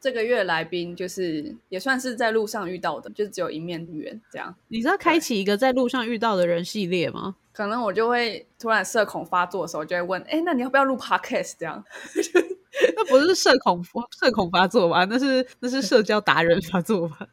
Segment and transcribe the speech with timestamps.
[0.00, 4.54] 这个月来宾就是也算是在路上遇到的，就只有一面之缘这样。
[4.68, 7.36] 你知道开启一个在路上遇到的人系列吗？
[7.52, 11.54] 可能我就会突然社恐发作的时候，就会问：哎，那你要不要录 podcast？
[11.58, 11.84] 这样。
[12.96, 15.04] 那不是社恐社恐发作吧？
[15.06, 17.26] 那是那是社交达人发作吧？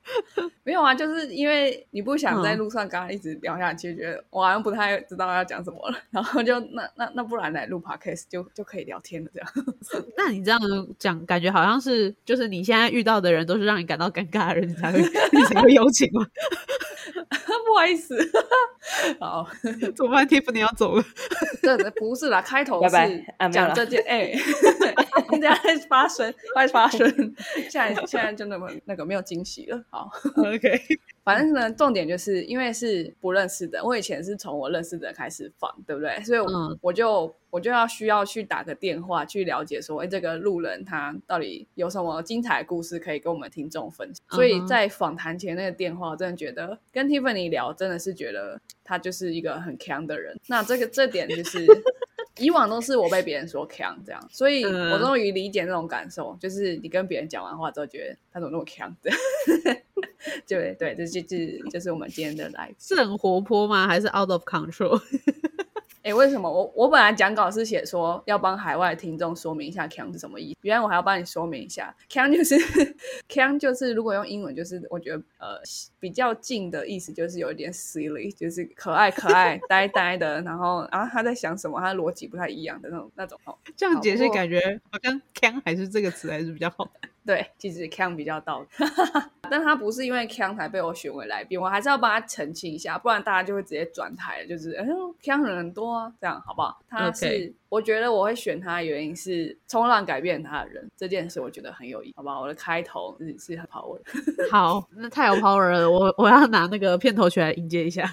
[0.66, 9.50] 没有啊，就是因为你不想在路上跟他一直聊下去，觉得我好像不太知道要讲什么了，然后就那那那不然来录 podcast 就就可以聊天了，这样。
[10.18, 10.60] 那你这样
[10.98, 15.00] 讲，感觉好像是就是你现在遇到的人都是让你感到尴尬的人，你才会
[15.32, 16.26] 你才会邀请吗？
[17.66, 18.16] 不好意思，
[19.20, 19.46] 好，
[19.96, 21.04] 怎么办？Tiff，你要走了？
[21.62, 22.90] 这不是啦，开头是
[23.52, 24.34] 讲这件，哎，
[25.30, 25.54] 现在
[25.90, 27.10] 发生，快发生，
[27.70, 29.84] 现在现在就那么那个没有惊喜了。
[29.90, 30.10] 好
[30.56, 30.82] ，OK。
[31.26, 36.24] 反正呢，重点就是因为是不认识的，我以前是从我认识的开始放，对不对？
[36.24, 36.40] 所以
[36.82, 44.24] 我就我就要需要去打个电话去了解说，哎，这个路人他到底有什么精彩故事可以跟我们听众分享。
[44.30, 50.40] 所以在访谈前那个电话，我真的觉得跟 Tiffany 聊，真的是觉得他就是一个很强的人。
[50.48, 51.66] 那这个这点就是。
[52.40, 58.94] 以往都是我被别人说强这样，所以我终于理解那种感受，就是你跟别人讲完话之后，觉得他怎么那么强？
[60.48, 63.88] 对对，这就是就是我们今天的来，是很活泼吗？
[63.88, 65.02] 还是 out of control？
[66.06, 72.56] 哎，为什么我我本来讲稿是写说要帮海外听众说明一下 “can” 是什么意思，原来我还要帮你说明一下，“can” 就是
[73.28, 75.60] “can” 就是如果用英文就是我觉得呃
[76.00, 83.58] 比较近的意思就是有一点 silly，就是可爱可爱呆呆的，然后啊他在想什么，他的逻辑不太一样的那种那种哦。
[83.76, 86.88] 这样解释感觉好像 “can” 还是这个词还是比较好。
[87.26, 88.64] 对，其实 Kang 比较到，
[89.50, 94.48] 但他不是因为 Kang 才被我选为来宾，我还是要帮他澄清一下，不然大家就会直接转台了。
[94.48, 96.80] 就是，哎呦，Kang 人很多啊，这样好不好？
[96.88, 102.42] 他是，我觉得我会选他的原因是冲浪改变他的人这件事，我觉得很有意义，好不好？
[102.42, 104.00] 我的开头是是很 power，
[104.52, 108.08] 好，那太有 power 了，我我要拿那个片头曲来迎接一下。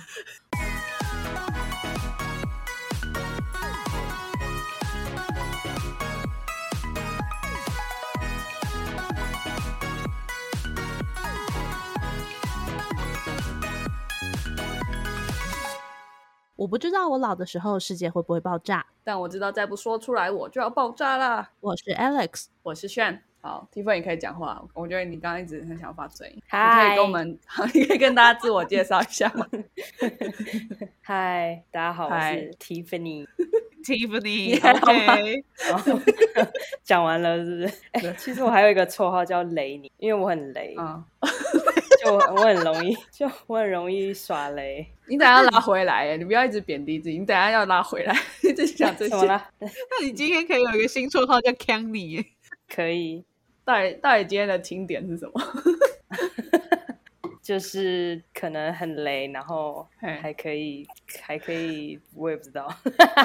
[16.62, 21.50] 我不知道我老的时候世界会不会爆炸，但我知道再不说出来我就要爆炸啦。
[21.58, 23.20] 我是 Alex，我是炫。
[23.40, 24.64] 好，Tiffany 可以讲话。
[24.72, 26.56] 我觉得你刚刚一直很想发嘴，你，可
[26.92, 27.36] 以跟我们，
[27.74, 29.44] 你可以跟大家自我介绍一下吗？
[31.02, 33.26] 嗨，大家好，我是 Tiffany。
[33.82, 35.44] Tiffany，OK。
[36.84, 37.74] 讲完了是不是？
[37.90, 40.76] 哎，其实我还有一个绰号叫雷尼，因为我很雷。
[40.78, 41.04] 嗯。
[42.02, 44.86] 就我很容易，就我很容易耍雷。
[45.06, 47.18] 你等下拉回来，你不要一直贬低自己。
[47.18, 49.14] 你等下要拉回来，一直讲这些。
[49.26, 49.40] 那
[50.02, 52.24] 你今天可以有一个新绰号叫 c a n y
[52.68, 53.24] 可以。
[53.64, 55.40] 到底到底今天的听点是什么？
[57.40, 60.86] 就是可能很雷，然后还可以，
[61.22, 62.68] 还可以，我也不知道。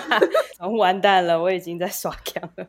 [0.78, 2.68] 完蛋了，我已经在耍强了。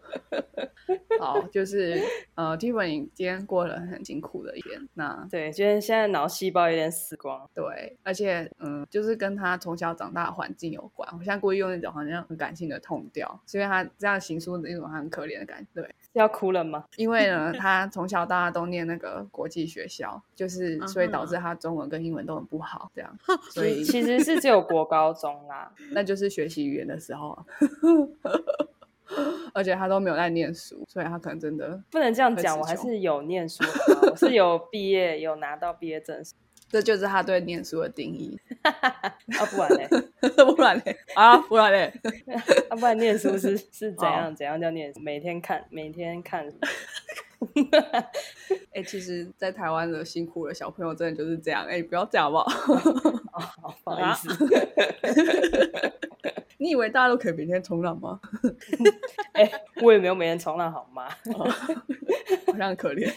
[1.19, 1.99] 好，就是
[2.35, 4.87] 呃，Tiffany 今天过了很辛苦的一天。
[4.93, 7.49] 那对，今天现在脑细胞有点死光。
[7.55, 11.09] 对，而且嗯，就是跟他从小长大的环境有关。
[11.13, 15.83] 我现在故意用那种好像很感性的痛调，是因为他这样行书的一种很可怜的感觉。
[15.83, 16.85] 对，要哭了吗？
[16.97, 21.39] 因为呢，他从小到大都念那个国际学校，就是所以导致。
[21.39, 23.17] 他中文跟英文都很不好，这样，
[23.53, 27.39] 所以其实是只有国高中啦，那就是学习语言的时候，
[29.55, 32.59] 而且他都没有在念书，所以他可能真的不能这样讲。
[32.59, 33.65] 我还是有念书，
[34.11, 36.35] 我是有毕业，有拿到毕业证书，
[36.69, 38.39] 这就是他对念书的定义。
[38.63, 39.89] 啊，不然嘞，
[40.45, 41.93] 不然嘞，啊，不然嘞，
[42.69, 44.35] 啊，不然念书是是怎样？
[44.35, 44.93] 怎样叫念？
[45.01, 46.47] 每天看，每天看。
[48.75, 51.65] 哎，其实，在台湾的辛苦的小朋友，真的就是这样。
[51.67, 53.79] 哎，不要这样好不好？
[53.85, 54.29] 不好意思。
[56.59, 58.21] 你以为大家都可以每天冲浪吗？
[59.33, 59.51] 哎，
[59.83, 61.09] 我也没有每天冲浪，好吗？
[62.47, 63.13] 好像很可怜。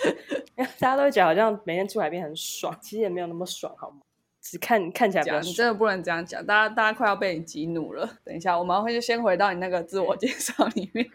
[0.56, 3.98] 大家都觉得好像每天出海边很爽，其实也没有那么爽，好吗？
[4.40, 5.40] 只看看起来比较。
[5.40, 8.06] 你真的不能这样讲，大家大家快要被你激怒了。
[8.22, 11.06] 等一下，我们会就先回到你那个自我介绍里面。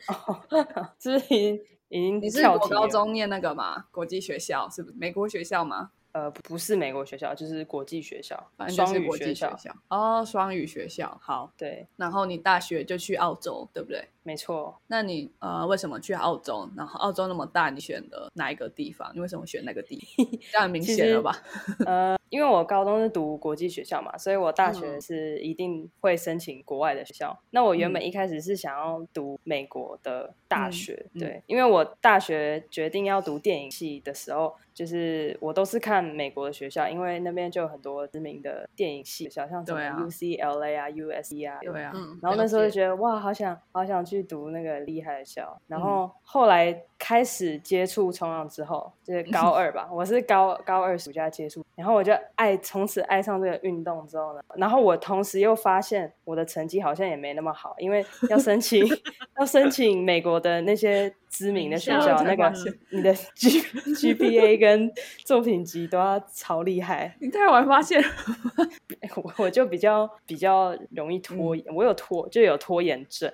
[0.98, 1.60] 知名。
[1.92, 3.86] 已经你是国高中念那个吗？
[3.89, 5.89] 国际学校是不是美国学校吗？
[6.12, 8.36] 呃，不是美国学校，就是国际学校，
[8.70, 9.58] 双语学校。
[9.90, 11.86] 哦，双语学校，好，对。
[11.98, 14.08] 然后你大学就去澳洲，对不对？
[14.24, 14.80] 没错。
[14.88, 16.70] 那你呃，为什么去澳洲？
[16.76, 19.12] 然后澳洲那么大，你选的哪一个地方？
[19.14, 20.02] 你为什么选那个地？
[20.52, 21.36] 这样明显了吧？
[21.86, 27.40] 呃，因为我高中是读国际学校嘛，所以我大学是一定会申请国外的学校。
[27.52, 34.56] 那我原本一开始是想要读美国的大学，对，因为我大学决定要读电影系的时候。
[34.72, 41.60] 就是我都是看美国的学校，因为那边就有很多知名的电影系学校，像什么 UCLA 啊、USC 啊。
[41.62, 41.94] 对啊。
[42.22, 45.60] 然后那时候就觉得哇，好想好想去读那个厉害的校。
[45.68, 58.86] 然后后来开始接触冲浪之后，就是高二吧，我是高高二暑假接触，然后我就爱从此爱上这个运动之后呢，然后我同时又发现我的成绩好像也没那么好，因为要申请
[59.40, 61.12] 要申请美国的那些。
[61.31, 62.51] 知名的学校，那个
[62.90, 63.62] 你的 G
[63.94, 64.92] GPA 跟
[65.24, 67.16] 作品集都要超厉害。
[67.22, 68.07] 你太晚发现了，
[69.16, 73.31] 我我就比较比较容易拖延，我有拖就有拖延症，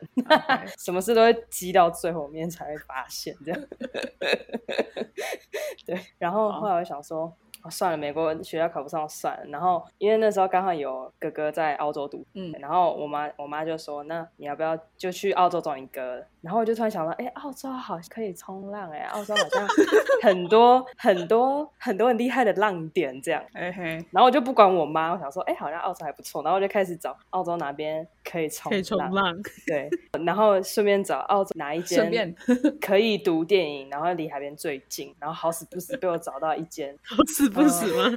[0.78, 3.55] 什么事都会积到最后面才会发现这样。
[5.86, 7.32] 对，然后后来我想说。
[7.68, 9.46] 算了，美国学校考不上算了。
[9.48, 19.68] 然后因为那时候刚好有哥哥在澳洲读，嗯，然后我妈我妈就说：“那你要不要就去澳洲找你哥？”然后我就突然想到，哎，澳洲好可以冲浪哎，澳洲好像
[20.22, 23.44] 很多很多很多很厉害的浪点这样。
[23.56, 23.84] 嘿嘿。
[24.12, 26.44] 然后我就不管我妈，我想说，哎，好像澳洲还不错。
[26.44, 29.38] 然后我就开始找澳洲哪边可以冲可以冲浪，
[29.68, 29.88] 对。
[30.26, 32.36] 然后顺便找澳洲哪一间
[32.82, 35.16] 可以读电影，然后离海边最近。
[35.20, 37.50] 然后好死不死被我找到一间， 好死。
[37.50, 38.12] 不死吗？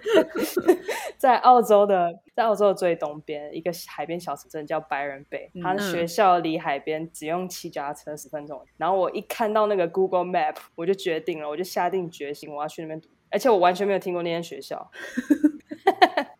[1.19, 8.65] 在澳洲的，在澳洲的最东边一个海边小城镇叫白人北，他的学校离海边只用骑脚踏车十分钟。
[8.79, 14.91] 然后我一看到那个 Google Map，我就决定了，我就下定决心我要去那边读，而且我完全没有听过那间学校。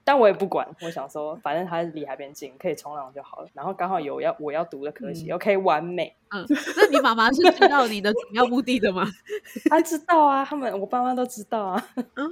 [0.09, 3.49] 但我也不管，我想说，反正它离海边近，可以冲浪就好了。
[3.53, 6.15] 然后刚好有要我要读的科系，OK，完美。
[6.31, 6.45] 嗯，
[6.77, 9.07] 那你妈妈是知道你的主要目的的吗？
[9.69, 11.89] 她知道啊，他们我爸妈都知道啊。
[12.17, 12.25] 哦，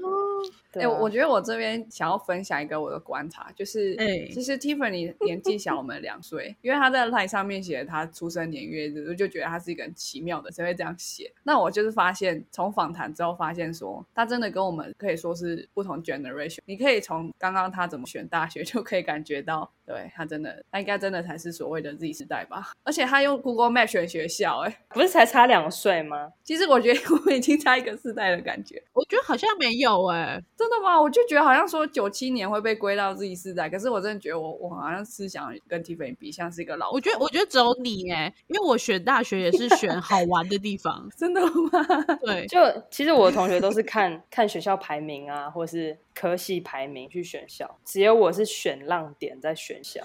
[0.72, 11.32] 哎，我觉得我这边想要分享一个我的观察，就是，哎，其实 Tiffany 年纪小我们两岁，因为他在 line 上面写他出生年月日，我就觉得他是一个很奇妙的，谁会这样写？
[11.42, 16.58] 那我就是发现，从访谈之后发现说，他真的跟我们可以说是不同 generation。
[16.64, 17.65] 你可以从刚刚。
[17.68, 22.72] 他怎么选大学就可以感觉到，对他真的，他应该真的才是所谓的 Z 时代吧？
[22.82, 26.32] 而且他用 Google Map 选学校，哎，不是才差两岁吗？
[26.44, 28.82] 其实我觉得我们已经差一个世代的感觉。
[28.92, 31.00] 我觉得好像没有，哎，真的吗？
[31.00, 36.90] 我就觉得好像说九七年会被归到 Z 世代，可是我真的觉得我我好像思想跟 Tiffany 比，像是一个老。
[36.90, 41.80] 我觉得我觉得只有你，哎，因为我选大学也是选好玩的地方， 真的吗？
[42.22, 42.58] 对，就
[42.90, 45.96] 其实我的同学都是看看学校排名啊，或是。
[46.18, 50.00] 科系排名去选校，只有我是选浪点在选校。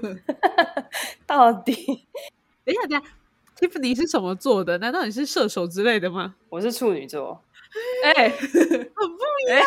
[1.26, 2.08] 到底？
[2.64, 3.10] 等一下，等一下
[3.58, 4.78] ，Tiffany 是什么座的？
[4.78, 6.36] 难道你是射手之类的吗？
[6.48, 7.42] 我是处女座。
[8.04, 9.62] 哎， 很不一样。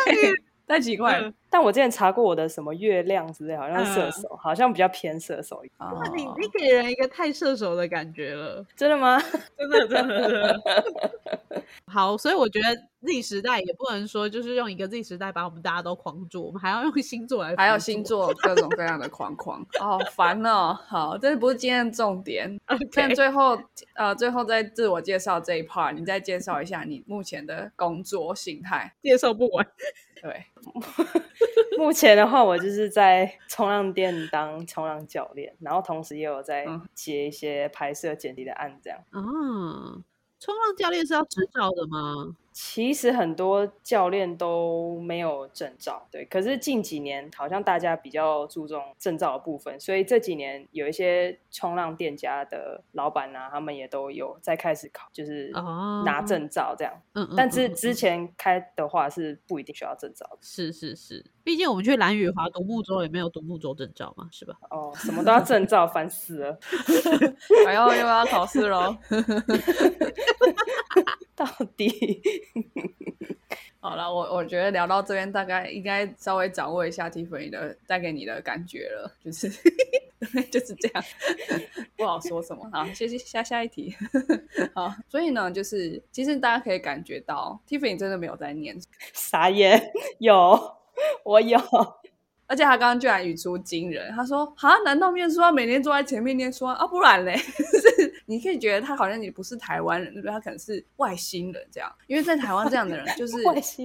[0.68, 5.92] 太奇怪了，但我之前查过我的什么月亮之类，好像射手，好像比较偏射手一点。
[5.92, 9.22] 哇，你你给人一个太射手的感觉了，真的吗？
[9.58, 10.62] 真的真的。
[11.86, 12.76] 好，所以我觉得
[13.06, 20.78] Z 时代也不能说就是用一个 Z 时代把我们大家都框住，我们还要用星座来，还有星座 各种各样的框框，好烦哦。
[20.88, 22.60] 好，这不是今天的重点。
[22.94, 23.58] 但最后
[23.94, 29.66] 呃，最后在自我介绍这一 part，你再介绍一下你目前的工作形态，介绍不完。
[30.22, 30.46] 对，
[31.78, 39.00] 目前的话，我就是在冲浪店当冲浪教练，然后同时也有在接一些拍摄剪辑的案，这样。
[39.12, 39.22] 啊，
[40.40, 42.36] 冲浪教练是要执照的吗？
[42.58, 46.24] 其实很多教练都没有证照，对。
[46.24, 55.52] 可是近几年好像大家比较注重证照的部分，所以这几年有一些冲浪店家的老板啊，他们也都有在开始考，就是
[56.06, 56.94] 拿证照这样。
[57.12, 57.34] 嗯嗯。
[57.36, 60.38] 但之之前开的话是不一定需要证照的。
[60.40, 64.56] 是是是，毕竟我们去蓝雨华独木舟也没有独木舟证照嘛，是吧？
[64.70, 66.58] 哦，什么都要证照，烦死了。
[67.66, 68.96] 然后又要考试喽。
[71.36, 71.46] 到
[71.76, 72.22] 底
[74.12, 79.50] 我我觉得聊到这边，大概应该稍微掌握一下 Tiffany 的带给你的感觉了，就是
[80.52, 81.04] 就是这样，
[81.96, 82.70] 不好说什么。
[82.72, 83.96] 好，谢谢下下一题。
[84.74, 88.78] 好，所以呢，就是其实大家可以感觉到 Tiffany 真的没有在念，
[89.14, 90.78] 傻眼，有
[91.24, 91.60] 我有。
[92.48, 96.86] 而且他刚刚居然语出惊人，他说：“啊，难道念书要每天坐在前面念书啊？
[96.88, 100.32] 不然嘞， 是你可以觉得他好像你不是台湾人，对不对？
[100.32, 101.92] 他可能是外星人这样。
[102.08, 103.34] 因为在台湾这样的人就 是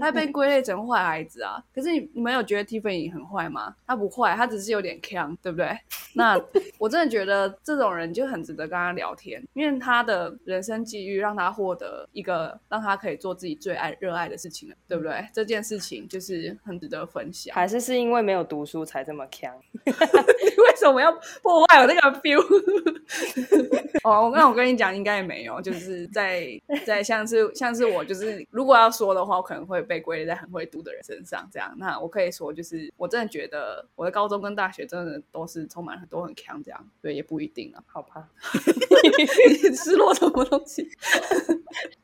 [0.00, 1.62] 他被归类成坏孩子啊。
[1.74, 3.74] 可是你你没有觉得 Tiffany 很坏吗？
[3.86, 5.76] 他不坏，他只是有点强，对不对？
[6.12, 6.38] 那
[6.76, 15.24] 我真的觉得这种人就很值得跟他聊天，因为他的人生际遇让他获得一个让他可以做自己最爱热爱的事情，对不对？
[15.32, 17.54] 这件事情就是很值得分享。
[17.54, 19.54] 还是是因为没有读书才这么强？
[19.86, 21.10] 为什么要
[21.42, 22.40] 破坏我那个 feel？
[24.02, 26.48] 哦，我那我跟你讲，应该也没有，就是在
[26.84, 31.48] 在像是像是我，就是如果要说的话，我可能会被归类在很会读的人身上。
[31.52, 37.82] 这样，那我可以说，就是我真的觉得我的高中跟大学真的都是充满很多很强，这样对也不一定啊。
[37.86, 38.28] 好吧，
[39.76, 40.88] 失落什么东西？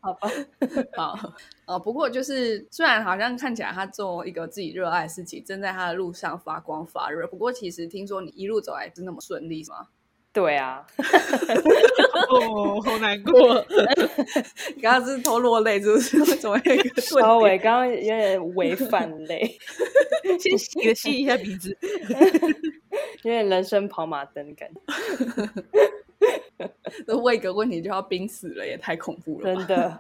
[0.00, 0.30] 好吧，
[0.94, 1.32] 好
[1.66, 9.88] 呃，不过就是虽然好像看起来他做一个自己热爱的事情，正在他的路上发光发热，不过其实听说你一路走来是那么顺利吗？
[10.32, 10.86] 对啊，
[12.28, 13.32] 哦，好难过。
[14.76, 16.22] 你 刚刚是偷落泪，是不是？
[16.36, 19.58] 怎么一个稍微刚刚有点违反泪，
[20.38, 21.74] 先吸吸一下鼻子，
[23.24, 24.80] 有点人生跑马灯的感觉。
[27.06, 29.98] 那问一个问题就要濒死了，也太恐怖了，真的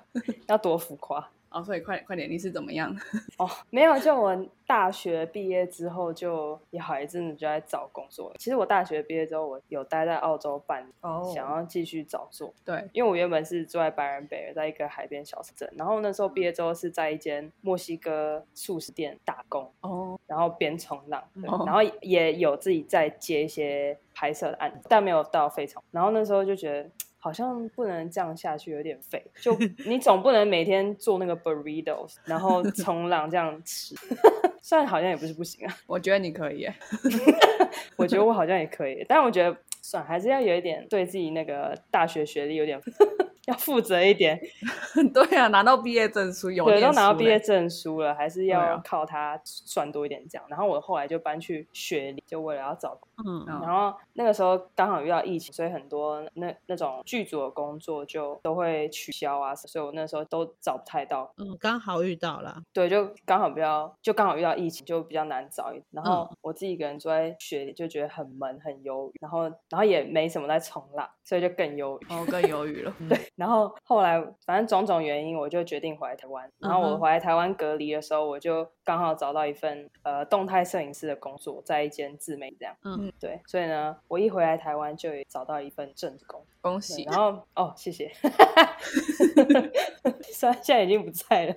[0.48, 1.26] 要多浮夸。
[1.56, 2.94] 哦，所以快快点，你是怎么样？
[3.38, 8.30] 哦，没有，就我大学毕业之后，就也好一阵子就在找工作。
[8.38, 10.86] 其实我大学毕业之后，我有待在澳洲办，
[11.34, 12.52] 想要继续找做。
[12.62, 15.72] 对，因为我原本是住在白人北，在一个海边小镇。
[15.78, 19.72] 然后那时候毕业之后是在一间墨西哥素食店打工。
[19.80, 21.24] 哦，然后边冲浪，
[21.64, 25.82] 然后也有自己在接一些拍摄的案子，但没有到非常。
[25.90, 26.90] 然后那时候就觉得。
[27.18, 29.24] 好像不能这样下去，有点废。
[29.40, 29.56] 就
[29.86, 33.94] 你总不能每天做那个 burritos， 然后冲浪这样吃，
[34.62, 35.76] 虽然好像也不是不行啊。
[35.86, 36.68] 我觉得你可以，
[37.96, 42.80] 我觉得我好像也可以，但我觉得算还是要有一点对自己那个大学学历有点。
[43.46, 44.40] 要负责一点，
[45.14, 50.44] 对啊，拿到毕业证书有，对，都拿到毕业证书了，还是要靠他赚多一点这样。
[50.48, 61.32] 然后我后来就搬去学历，就为了要找嗯，然后那个时候刚好遇到疫情，所以很多那那种剧组的工作就都会取消啊，所以我那时候都找不太到。
[61.38, 65.72] 嗯，刚好遇到了，对，就刚好比较，就刚好遇到疫情，就比较难找。
[65.92, 69.18] 然后我自己一个人坐在学里，就觉得很闷，很忧郁。
[69.20, 72.92] 然后，然后也没什么在冲浪，所以就更忧郁，哦，更忧郁了。
[73.08, 73.18] 对。
[73.36, 76.50] 然后后来，反正种种原因，我就决定回来台湾。
[76.58, 82.74] 然后我回来台湾隔离的时候，我就刚好找到一份呃动态摄影师的工作，在一间自媒这样。
[82.82, 83.40] 嗯，对。
[83.46, 87.04] 所以呢，我一回来台湾就找到一份正工，恭喜。
[87.04, 88.10] 然后哦，谢谢。
[90.32, 91.54] 虽然现在已经不在了，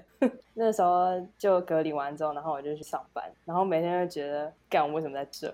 [0.54, 1.06] 那时候
[1.38, 5.54] 就隔离完之后，然后我就去上班，然后每天就觉得，干我为什么在这？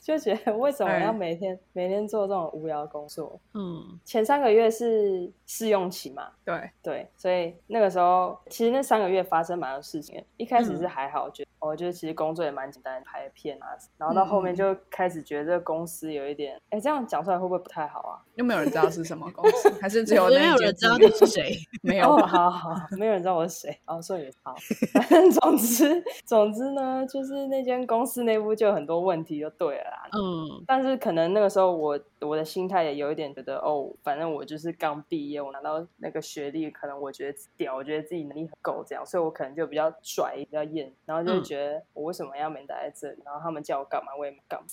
[0.00, 3.40] 就觉得为什么要每天每天做这种无聊工作？
[3.54, 6.30] 嗯，前三个月是试用期嘛？
[6.44, 10.22] 对对，所以那个时候其实那三个月发生蛮多事情。
[10.36, 13.66] 一开始是还好，觉得我觉得其实工作也蛮简单，拍片啊，
[13.98, 18.18] 然后到后面就开始觉得这个公司有一点，哎，这样讲出来会不会不太好啊？
[18.36, 21.54] 又没有人知道是什么公司，还是只有没有人知道你是谁？
[21.82, 23.78] 没有，好好，没有人知道我是谁。
[23.84, 24.54] 哦，所以好，
[24.94, 30.08] 反正总之总之呢，就是那间公司内部就有很多问题，就对了。
[30.12, 44.66] 嗯，但是可能那个时候我我的心态也有一点觉得哦，反正我就是刚毕业，我拿到那个学历，可能我觉得屌，我觉得自己能力很够这样，所以我可能就比较拽，比较硬，然后就觉得我为什么要没待在这里，然后他们叫我干嘛，我也没干嘛。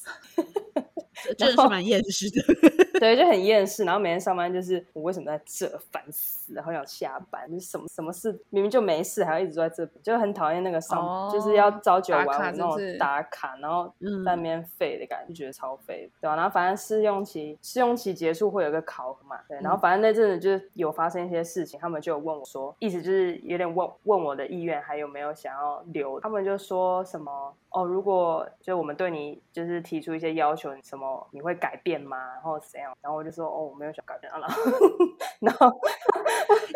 [1.38, 2.42] 真的是蛮厌世的，
[3.00, 3.84] 对，就很厌世。
[3.84, 13.92] 然后每天上班就是我为什么在这，烦死，然后要下班，就是什么什么事明明就没事，还要一直坐在这边，就很讨厌那个上，就是要朝九晚五那种打卡，然后
[14.24, 16.36] 在那边废的感觉，就觉得超废，对吧？
[16.36, 19.60] 然后反正试用期试用期结束会有个考核嘛，对。
[19.62, 27.54] 然后反正那阵子就是有发生一些事情，他们就有问我说，意思就是有点问问我的意愿还有没有想要留，他们就说什么。
[27.78, 32.18] 哦，如果就我们对你就是提出一些要求，什么你会改变吗？
[32.34, 32.92] 然后怎样？
[33.02, 34.32] 然后我就说哦，我没有想改变。
[34.34, 34.64] 然后，
[35.40, 35.80] 然后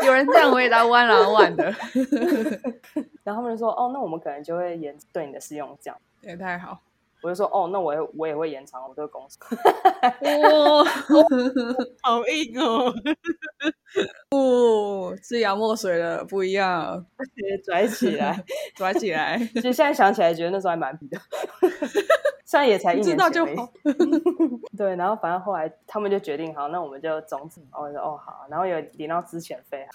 [0.06, 1.64] 有人这样回答，弯了弯的。
[3.24, 5.98] 然后他们就说哦，那我们可能就会延对你的试用这样。
[6.22, 6.78] 也太好。
[7.22, 9.38] 我就说哦，那我也我也会延长我这个工时。
[10.42, 10.84] 哇，
[12.02, 12.92] 好硬哦！
[14.32, 17.06] 哦，是洋墨水了，不一样，
[17.64, 18.44] 拽起来，
[18.76, 19.38] 拽起来。
[19.38, 21.20] 其实现在想起来，觉得那时候还蛮皮的。
[22.46, 23.72] 虽然也才一年前好。
[24.78, 27.62] 对，然后反正后来他们就决定，好，那我们就种子。
[27.72, 29.86] 我说哦好，然后有领到之前费。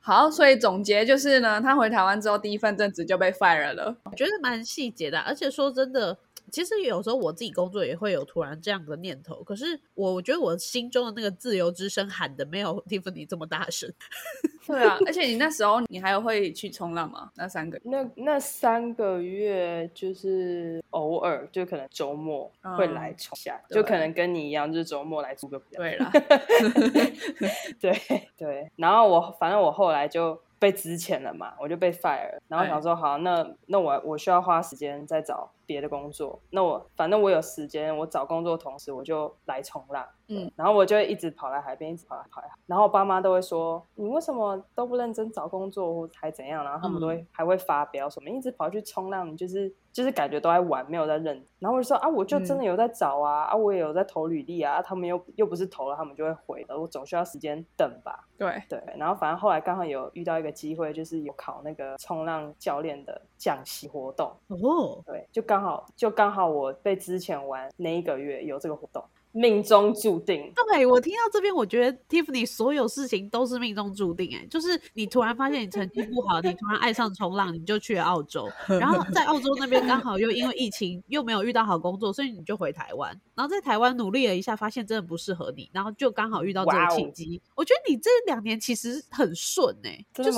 [0.00, 3.96] 好，所以总结就是呢，他回台湾之后第一份正职就被 fire 了。
[4.04, 6.16] 我觉得蛮细节的，而且说真的。
[6.50, 13.92] 其实有时候我自己工作也会有突然这样的念头，可是我觉得我心中的那个自由之声喊的没有 Tiffany 这么大声。
[14.66, 17.30] 对啊，而且你那时候你还会去冲浪吗？
[17.36, 26.10] 那三个那那三个月就是偶尔就可能周末会来冲下，就可能跟你一样，就是周末来租个比对啦，
[27.78, 27.92] 对
[28.36, 30.40] 对，然后我反正我后来就。
[30.56, 58.62] 被资遣了嘛，我就被 fire，然后想说好，那那我我需要花时间再找别的工作，那我反正我有时间，我找工作同时我就来冲浪，嗯，然后我就一直跑来海边，一直跑来跑来，然后我爸妈都会说你为什么都不认真找工作，还怎样，然后他们都会还会发飙什么，一直跑去冲浪，你就是就是感觉都在玩，没有在认，然后我就说啊，我就真的有在找啊，啊，我也有在投履历啊，他们又又不是投了，他们就会回的，我总需要时间等吧，对。
[58.68, 60.54] 对，然后反正后来刚好有遇到一个。
[60.54, 69.00] 机会就是有考那个冲浪教练的讲习活动哦，对，就刚刚好就刚好我被之前玩那一个月有这个活动。
[69.34, 70.52] 命中注定。
[70.68, 74.34] 对我听到这边，我觉得 Tiffany 所有事情都是命中注定。
[74.34, 78.48] 哎，就是你突然发现你成绩不好，你突然爱上冲浪，你就去了澳洲。
[78.80, 83.10] 然后在澳洲那边刚好又因为疫情又没有遇到好工作，所以你就回台湾。
[83.34, 87.40] 然后在台湾努力了一下，发现真的不适合你，然后就刚好遇到这个契机。
[87.54, 90.30] 我觉得你这两年其实很顺哎，就是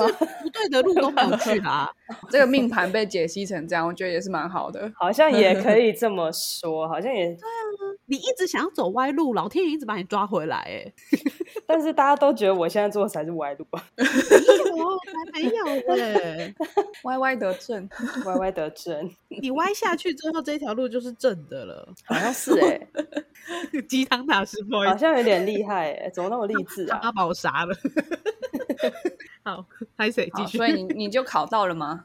[0.42, 1.88] 不对的路都没有去啊。
[2.30, 4.90] 这个命盘被解析成这样，我觉得也是蛮好的。
[4.96, 7.95] 好像也可以这么说， 好像也对啊。
[8.08, 10.92] 你一直想要走歪路，老天爷一直把你抓回来，哎，
[11.66, 14.88] 但是大家都觉得我现在做的才是歪路， 没有，
[15.32, 16.54] 还没有嘞，
[17.02, 17.88] 歪歪得正，
[18.24, 22.88] 歪歪得正，你歪下去之后，这条路就是正的了， 好像是哎，
[23.88, 27.00] 鸡汤大师，好像有点厉害哎，怎么那么励志啊？
[27.02, 27.74] 他把我杀了，
[29.42, 29.64] 好，
[29.98, 32.04] 开始继续，所以你你就考到了吗？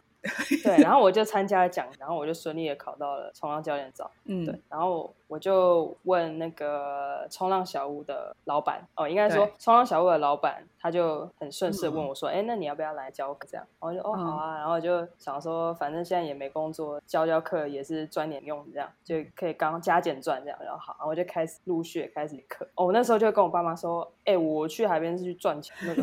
[0.64, 5.14] 对，然后我就参加了奖，然后我就顺利的考到了冲浪教练照，嗯，对，然后。
[5.32, 22.68] 我就问那个冲浪小屋的老板哦，应该说冲浪小屋的老板，他就很顺势问我说：“哎，那你要不要来教课？”这样，然后就哦好啊，然后就想说，反正现在也没工作，教教课也是赚点用，这样就可以刚加减赚这样，然后好，然后我就开始陆续开始课。
[22.76, 26.02] 哦，我那时候就跟我爸妈说：“哎，我去海边是去赚钱，那个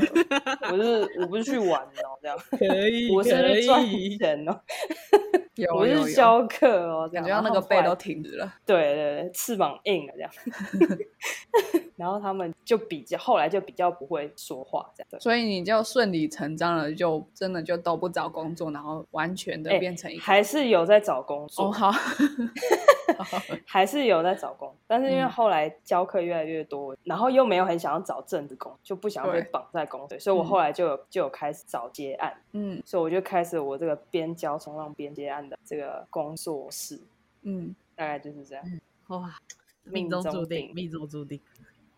[0.73, 4.59] 我是我不是去玩哦，这样可以，我是去赚钱哦，
[5.77, 10.31] 我是教课哦，这样，然后那个背都挺直了，对对。”翅膀硬了这样，
[11.97, 21.91] 然后他们就比较后来就比较不会说话这样，所以你就顺理成章了，就真的就都不找工作，然后完全的变成一个还是有在找工作，好，
[23.67, 37.01] 还是有在找工，但是因为后来教课越来越多，然后又没有很想要找正职工，就不想要被绑在工队，所以我后来就有就有开始找接案，嗯，所以我就开始我这个边教冲浪边接案的这个工作室，
[37.43, 38.65] 嗯，大概就是这样。
[39.09, 39.35] 哇，
[39.85, 41.41] 命中注定，命中注定。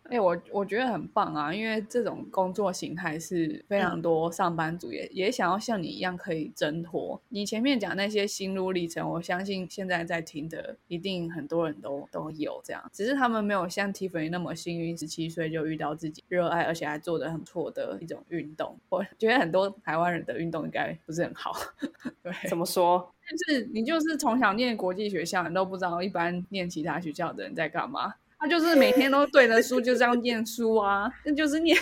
[0.09, 7.21] 哎，我我觉得很棒啊，因为这种工作形态是非常多上班族也也想要像你一样可以挣脱。
[7.29, 18.77] 你前面讲那些心路历程，我相信现在在听的一定很多人都都有这样，只是他们没有像 Tiffany 那么幸运，十七岁就遇到自己热爱而且还做的很错的一种运动。
[18.89, 21.55] 我觉得很多台湾人的运动应该不是很好。
[22.21, 23.13] 对，怎么说？
[23.31, 28.13] 就是你就是从小念国际学校，你都不知道一般念其他学校的人在干嘛。
[28.43, 31.77] 他就是每天都对着书就这样念书啊，那就是念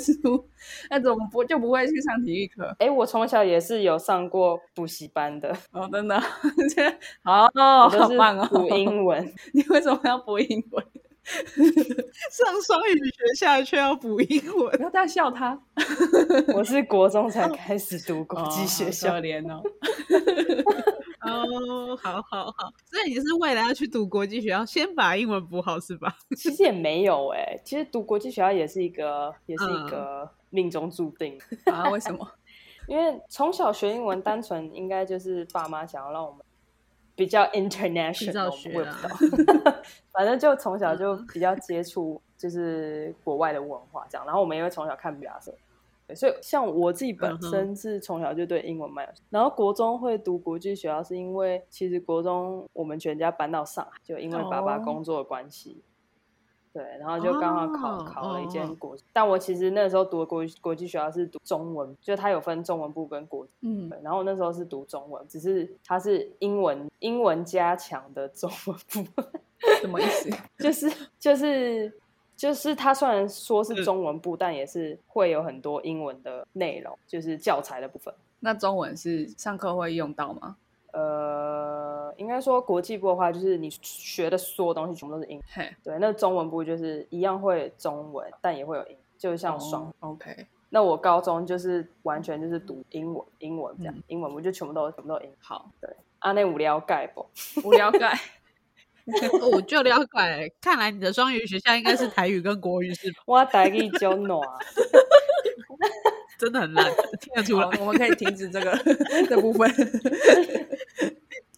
[0.00, 0.48] 书，
[0.88, 2.72] 那怎么不就不会去上体育课？
[2.78, 6.16] 哎，我从小也是有上过补习班的哦，真的，
[7.24, 9.28] 好哦，好棒哦，补英文。
[9.52, 10.86] 你为什么要补英文？
[12.30, 15.58] 上双语学校却要补英文，不要大笑他。
[16.54, 19.62] 我是国中才开始读国际学校，连哦。
[21.22, 26.14] 哦，好 好好，所以你是未来要去读国际学校，先把英文补好是吧？
[26.36, 31.88] 其实也没有哎，其实读国际学校也是一个，也是一个命中注定啊。
[31.88, 32.30] 为什么？
[32.86, 36.43] 因为从小学英文，单纯应该就是爸妈想要让我们
[37.16, 39.74] 比较 international，我也不知道，
[40.12, 45.54] 反正就从小就比较接触就是国外的文化这样，然后我们也会从小看比亚瑟。
[46.14, 55.82] 所以，像我自己本身是从小就对英文蛮有然后国中会读国际学校，是因为其实国中我们全家搬到上海，就因为爸爸工作的关系。
[56.74, 69.22] 对，然后就刚好考考了一间国，但我其实那时候读的国国际学校是读中文，就它有分中文部跟国，嗯，然后我那时候是读中文，只是它是英文英文加强的中文部，
[69.80, 70.28] 什么意思？
[70.58, 71.90] 就是就是。
[72.36, 78.12] 就是它虽然说是中文部，但也是会有很多英文的内容，就是教材的部分。
[78.40, 80.56] 那中文是上课会用到吗？
[80.94, 85.42] 呃，应该说国际部的话，就是你学的所有东西全部都是英。
[85.82, 89.92] 对，那中文部就是一样会中文，但也会有英，就像双。
[90.00, 90.46] OK。
[90.70, 95.30] 那我高中就是完全就是读英文，英文这样，英文我就全部都全部都英。
[95.40, 95.90] 好，对。
[96.20, 97.26] 啊，那无聊盖不？
[97.64, 98.18] 无聊盖。
[99.52, 103.18] 我就了解，看来你的双语学校应该是台语跟国语是吧？
[103.26, 104.40] 我台语就暖，
[106.38, 107.66] 真的很烂，听得出来。
[107.78, 108.74] 我们可以停止这个
[109.28, 109.70] 这部分。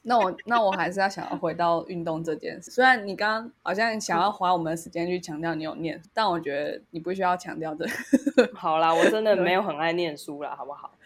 [0.09, 2.71] 那我那我还是要想要回到运动这件事。
[2.71, 7.85] 虽然你刚刚好像想要花我们的时间去强调你有念，但我觉得你不需要强调这。
[8.55, 10.93] 好啦，我真的没有很爱念书啦，好不好？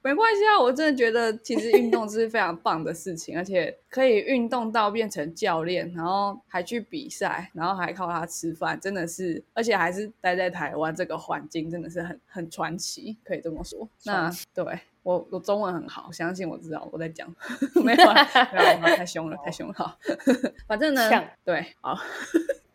[0.00, 13.86] 没关系啊，我真的觉得其实运动是非常棒的事情，而且可以运动到变成教练，然后还去比赛，然后还靠它吃饭，真的是，而且还是待在台湾这个环境，真的是很很传奇，可以这么说。
[14.04, 17.26] 那对我我中文很好，相信我知道我在讲，
[17.82, 18.04] 没有
[18.52, 19.98] 没有，太凶了，太凶了。
[20.68, 21.08] 反正呢，
[21.42, 21.98] 对，好。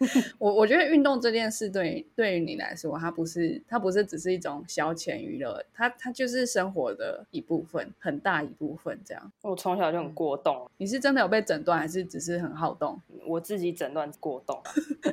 [0.37, 9.31] 我我觉得运动这件事对对于你来说，它不是它不是只是一种消遣娱乐，它它就是生活的一部分，很大一部分这样。
[9.41, 12.99] 我从小就很过动，你是真的有被诊断，还是只是很好动？
[13.27, 14.57] 我自己诊断过动，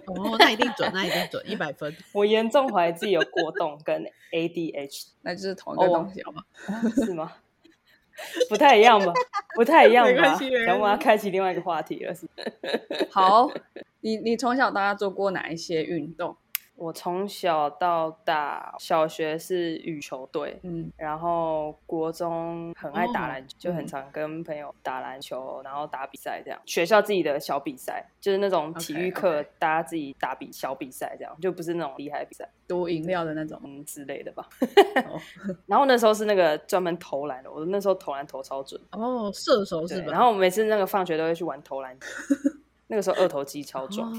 [0.07, 1.95] 哦，那一定准，那一定准，一百分。
[2.13, 6.43] 我严重怀疑自己有过动跟 ADH，那就是同一个东西，好吗？
[6.97, 7.33] 是吗？
[8.49, 9.13] 不太一样吧？
[9.55, 10.39] 不太一样吧？
[10.67, 12.27] 然后我要开启另外一个话题了，是？
[13.11, 13.51] 好。
[14.03, 16.35] 你你从小到大做过哪一些运动？
[16.81, 26.59] 我从小到大，小学是羽球队，嗯，然后国中很爱打篮球，就很常跟朋友打篮球，然后打比赛这样。
[26.65, 34.49] 学校自己的小比赛，就是那种体育课大家自己打比小比赛这样，就不是那种厉害比赛，多饮料的那种之类的吧。
[35.67, 40.13] 然后那时候是那个专门投篮的，我那时候投篮投超准哦，射手是吧？
[40.13, 41.95] 然后每次那个放学都会去玩投篮。
[42.91, 44.13] 那个时候二头肌超壮，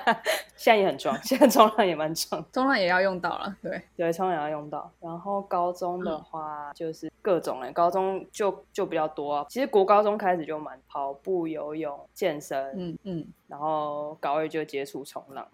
[0.56, 4.90] 现在也很壮，现在冲浪也蛮壮，冲浪也要用到了，对，对，冲浪也要用到。
[4.98, 9.44] 然后高中的话就是各种嘞，高中就就比较多。
[9.50, 15.46] 其实国高中开始就蛮跑步、游泳、健身，嗯嗯，然后高二就接触冲浪。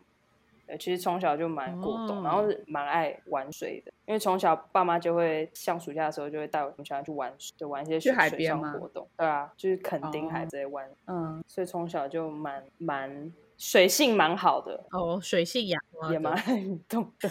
[0.79, 13.33] 其实从小就蛮过动，然后蛮爱玩水的，因为从小爸妈就会像暑假的时候就会带我们小孩去玩，就玩一些去海边活动，对啊，就是垦丁海这些玩，嗯，所以从小就蛮蛮。
[13.61, 15.79] 水性蛮好的哦，水性养
[16.11, 17.29] 也蛮运动的。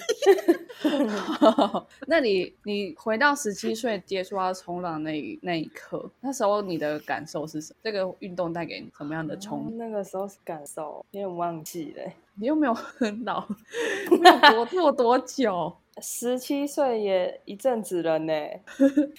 [2.05, 7.79] 那你你回到十七岁接触到冲浪那那一刻，那时候你的感受是什么？
[7.83, 9.75] 这个运动带给你什么样的冲？
[9.75, 12.03] 那个时候是感受，有点忘记了。
[12.35, 13.47] 你又没有很老，
[14.21, 15.75] 没有多做多久？
[15.99, 18.33] 十七岁也一阵子了呢。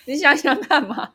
[0.07, 1.13] 你想想看嘛。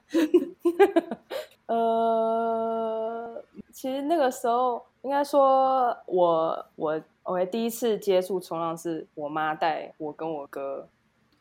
[1.67, 4.85] 呃，其实那个时候。
[5.05, 10.89] 应该说，我我我第一次接触冲浪是我妈带我跟我哥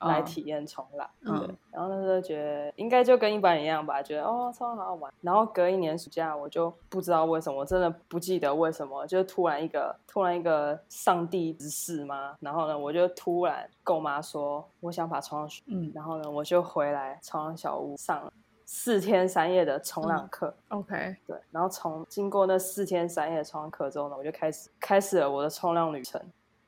[0.00, 5.10] 来体验冲浪，嗯，然后那时候觉得应该就跟一般人一样吧，觉得哦冲浪好好玩。
[5.22, 12.36] 然后隔一年暑假，我就不知道为什么，我真的不记得为什么，就突然一个突然一个上帝之事嘛。
[12.40, 18.30] 然后呢，我就突然跟我妈说，我想把冲浪学，嗯，然后呢，我就回来冲浪小屋上了。
[18.66, 26.20] 四天三夜的冲浪课，OK，对，然后从经过那四天三夜的冲浪课之后呢，我就开始开始了我的冲浪旅程。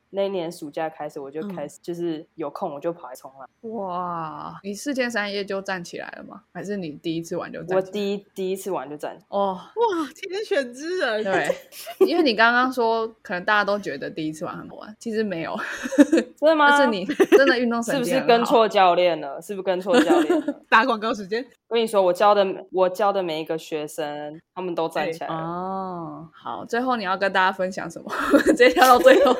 [0.09, 3.47] 那年暑假开始，我就开始就是有空我就跑来冲浪。
[3.73, 6.41] 哇，你四天三夜就站起来了吗？
[6.53, 7.75] 还是你第一次玩就站？
[7.75, 9.17] 我第一第一次玩就站。
[9.29, 11.23] 哦，哇，天选之人。
[11.23, 11.55] 对，
[12.07, 15.55] 因为你刚刚说可能大家都觉得第一次玩很好玩，其实没有，
[16.39, 16.77] 真的 吗？
[16.79, 19.41] 是你真的运动神是不是跟错教练了？
[19.41, 20.61] 是不是跟错教练了？
[20.69, 21.45] 打广告时间。
[21.69, 26.29] 我跟你说，我教的我教的每一个学生，他们都站起来哦。
[26.33, 28.09] 好，最后你要跟大家分享什么？
[28.45, 29.35] 直接跳到最后。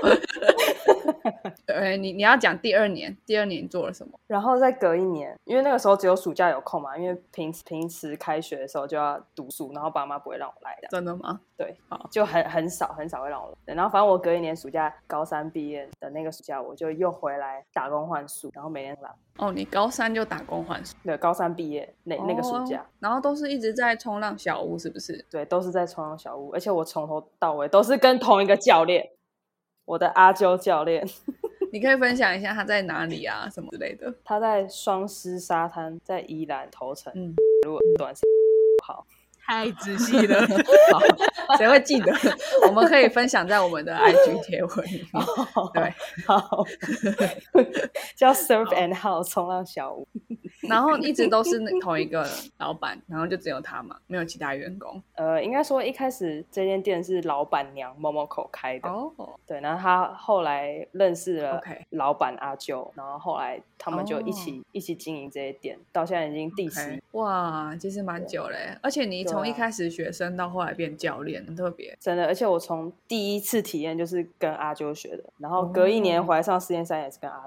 [1.65, 4.19] 对，你你要讲第二年，第二年做了什么？
[4.27, 10.87] 然后再隔一年，因为那个时候只有暑假有空嘛，因为平平时开学的时候就要读书，然后爸妈不会让我来的。
[10.89, 11.39] 真的吗？
[11.55, 11.75] 对，
[12.11, 13.73] 就很很少很少会让我来。
[13.73, 19.09] 然后反正我隔一年暑假，高三毕业的那个暑假，我就又回来打工换宿，然后每天来。
[19.37, 20.95] 哦，你高三就打工换宿？
[21.03, 25.23] 对，高三毕业那那个暑假，然后都是一直在冲浪小屋，是不是？
[25.29, 29.07] 对，都是在冲浪小屋，而且我从头到尾都是跟同一个教练。
[29.87, 31.07] 我的阿啾教练，
[31.71, 34.13] 你可以分享一下他在哪里啊，什么之类的？
[34.25, 37.11] 他在双狮沙滩，在宜兰头城。
[37.15, 37.33] 嗯，
[37.65, 38.21] 如果短时
[38.85, 39.07] 好，
[39.45, 40.41] 太仔细了，
[40.91, 40.99] 好，
[41.57, 42.13] 谁会记得？
[42.67, 45.25] 我们可以分享在我们的 IG 贴文里面。
[45.73, 45.93] 对，
[46.27, 46.65] 好，
[48.17, 50.05] 叫 Surf and House 冲浪小屋。
[50.61, 55.01] 然后一直都是同一个老板，然后就只有他嘛，没有其他员工。
[55.15, 58.89] 呃，应该说一开始这间店是老板娘某某口开的。
[58.89, 59.11] 哦，
[59.45, 67.01] 对，然后他后来认识了老板阿啾，然后后来他们就一起一起经营这些店，到现在已经第十。
[67.11, 71.95] 哇，其实蛮久嘞，而且你从一开始学生到后来变教练，很特别。
[71.99, 77.45] 真的，而且我从第一次体验就是跟阿啾学的，然后隔一年回来上实验三也是跟阿。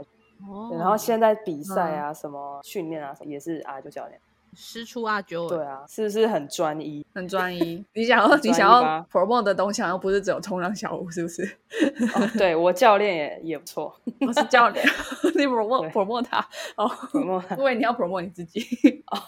[0.79, 4.21] 然后现在比赛啊，什么训练啊，也是阿九教练。
[4.53, 7.07] 师出阿九，对啊，是不是很专一？
[7.15, 7.85] 很专一。
[7.95, 11.49] 你想要你想要 promote 的东西，好像不是只有冲浪小屋，是不是？
[12.37, 13.95] 对我教练也也不错，
[14.27, 14.85] 我是教练，
[15.37, 16.41] 你 promote promote 他。
[16.77, 18.61] 哦，promote，因为你要 promote 你自己。
[19.13, 19.19] 哦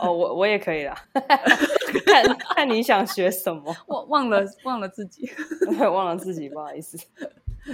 [0.00, 5.30] 哦，我我也可以啦， 看看你想学什么，忘忘了忘了自己，
[5.78, 6.98] 忘了自己，不好意思。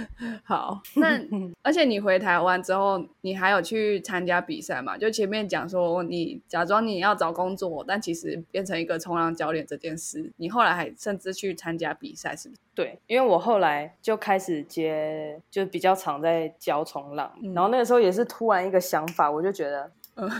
[0.43, 1.19] 好，那
[1.63, 4.97] 而且你回台湾之后，你还有去参加比赛嘛？
[4.97, 12.61] 就前面讲说你假装你要找工作，但其实变成一个冲浪教练这件事，你后来还甚至去参加比赛，是不是？
[12.73, 19.91] 对，因为我后来就开始接，就比较常在教冲浪，然后那个时候也是突然一个想法，我就觉得。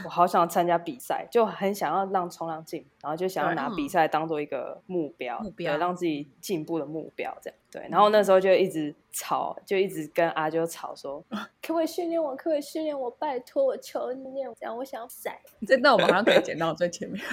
[0.05, 7.85] 我好想参加比赛，就很想要让冲浪进，然后就想要拿比赛当做一个目标，对，让自己进步的目标，这样对。
[7.89, 11.21] 然后那时候就一直吵，就一直跟阿啾吵说，
[11.61, 12.35] 可不可以训练我？
[12.35, 13.11] 可不可以训练我？
[13.11, 15.37] 拜托我，求你练，这样我想甩。
[15.67, 17.21] 这段我们好像可以剪到最前面。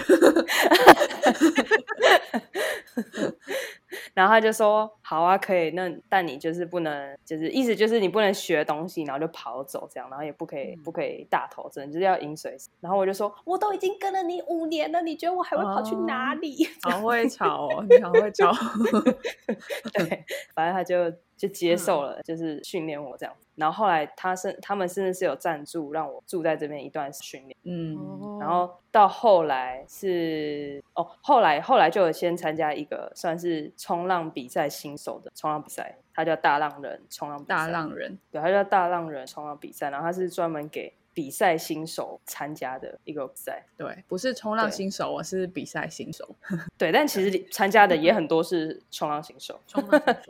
[4.14, 5.70] 然后他就说：“好啊，可以。
[5.70, 12.57] 那但你就是不能，就是意思就是你不能学东西，然后就跑走这样，然后也不可以，不可以大头针，就是要饮水。
[12.81, 16.68] 然后我就说，我都已经跟了你五年了，你觉得我还会跑去哪里？
[16.83, 18.52] 好会吵哦，你好会吵。
[19.94, 20.24] 对，
[20.55, 40.95] 反正他就就接受了，就是训练我这样。”然后后来他是他们甚至是有赞助让我住在这边一段训练，嗯，然后到后来是哦，后来后来就有先参加一个算是冲浪比赛新手的冲浪比赛，他叫大浪人冲浪大浪人，对，他叫大浪人冲浪比赛，然后他是专门给。
[41.14, 46.29] 比赛新手参加的一个比赛，对，不是冲浪新手，我是比赛新手。
[46.79, 49.61] 对，但其实参加的也很多是冲浪新手。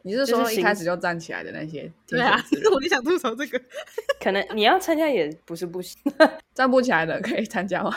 [0.02, 1.90] 你是说一开始就站起来的那些？
[2.08, 2.36] 对啊，
[2.74, 3.60] 我就想吐槽这个。
[4.20, 6.00] 可能你要参加也不是不行，
[6.54, 7.94] 站不起来的可以参加吗？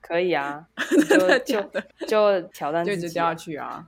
[0.00, 0.64] 可以啊，
[1.08, 1.62] 就就
[2.06, 3.84] 就挑战，就一直掉下去啊。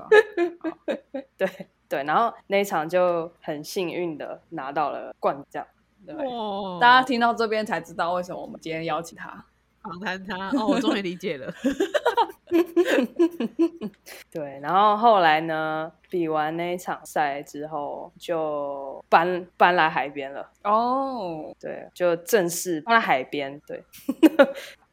[1.37, 1.49] 对
[1.89, 5.45] 对，然后那一场就很幸运的拿到了冠
[6.07, 6.17] 军。
[6.17, 6.79] 哇！
[6.81, 9.45] 大家听到这边才知道为什么我们今天邀请他
[9.83, 11.53] 访谈他哦，我终于理解了。
[14.31, 20.51] 对，然后后来呢，比完那一场赛之后，就搬搬来海边了。
[20.65, 23.61] 哦，对，就正式搬来海边。
[23.67, 23.85] 对，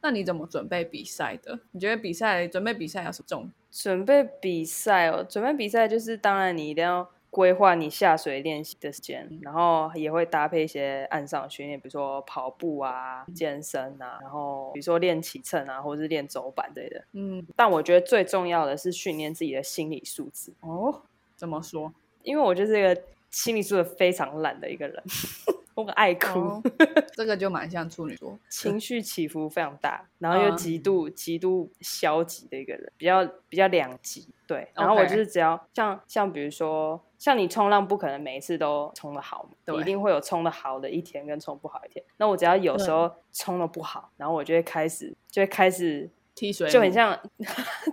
[0.01, 1.59] 那你怎么准备比赛的？
[1.71, 3.49] 你觉得比赛准备比赛有什么重？
[3.71, 7.09] 准备比赛哦，准备比赛就是当然你一定要。
[7.35, 17.03] 规划你下水练习的时间，然后也会搭配一些岸上训练，比如说跑步啊、健身啊，然后比如说练起乘啊，或者是练走板之类的。
[17.11, 20.53] 嗯，但我觉得最重要的是训练自己的心理素质。
[20.61, 21.01] 哦，
[21.35, 21.93] 怎么说？
[22.23, 25.03] 因为我就是一个心理素质非常烂的一个人。
[25.75, 26.63] 我爱哭，
[27.17, 34.29] 这个就蛮像处女座，情绪起伏非常大，然后又极度极度消极的一个人，比较比较两极。
[34.47, 39.49] 对，然后我就是只要像像比如说，像你冲浪不可能每一次都冲的好，
[39.79, 42.03] 一定会有冲的好的一天跟冲不好一天。
[42.17, 47.17] 那我只要有时候冲的不好，然后我就会开始就会开始踢水，就很像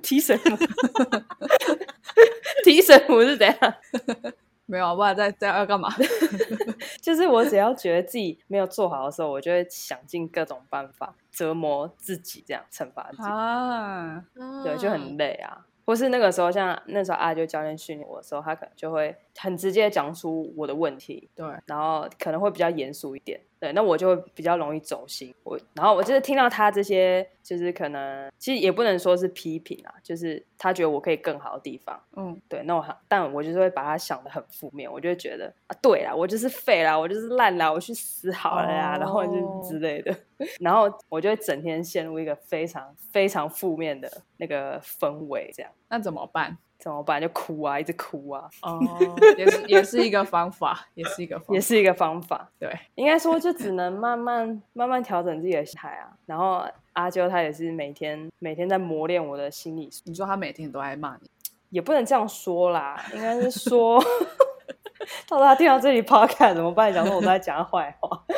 [0.02, 0.56] 踢水母，
[2.64, 3.56] 踢水母 是怎样？
[4.66, 5.90] 没有，不然在在要干嘛？
[7.02, 14.24] 就是我只要觉得自己没有做好的时候，我就会想尽各种办法折磨自己，这样惩罚自己啊。
[14.64, 15.66] 对，就很累啊。
[15.84, 23.40] 或是那个时候，像那时候阿九教练训练我的时候，他可能就会很直接讲出我的问题，对，然后可能会比较严肃一点。
[23.58, 25.32] 对，那我就会比较容易走心。
[25.44, 32.02] 我，然后我就是听到他这些，就是可能其实也不能说是批评啊，就是他觉得我可以更好的地方。
[32.16, 40.12] 嗯，对，那我但我就是会把他想的很负面，我就会觉得啊，对啦，我就是废啦，我就是烂啦，我去死好了呀，然后就之类的。
[40.58, 45.70] 然后我就会整天陷入一个非常非常负面的那个氛围，这样。
[45.88, 46.58] 那怎么办？
[46.82, 47.20] 怎么办？
[47.20, 48.50] 就哭啊，一直哭啊。
[48.62, 48.80] 哦，
[49.38, 52.50] 也是也是一个方法，也是一个也是一个方法。
[52.58, 56.10] 对， 应该说就只能慢慢慢慢调整自己的心态啊。
[56.26, 56.64] 然后
[56.94, 59.88] 阿啾他也是每天每天在磨练我的心理。
[60.04, 61.30] 你说她每天都爱骂你，
[61.70, 64.02] 也不能这样说啦，应该是说，
[65.28, 66.92] 到时候他听到这里 podcast 怎么办？
[66.92, 68.24] 讲说我在讲坏话。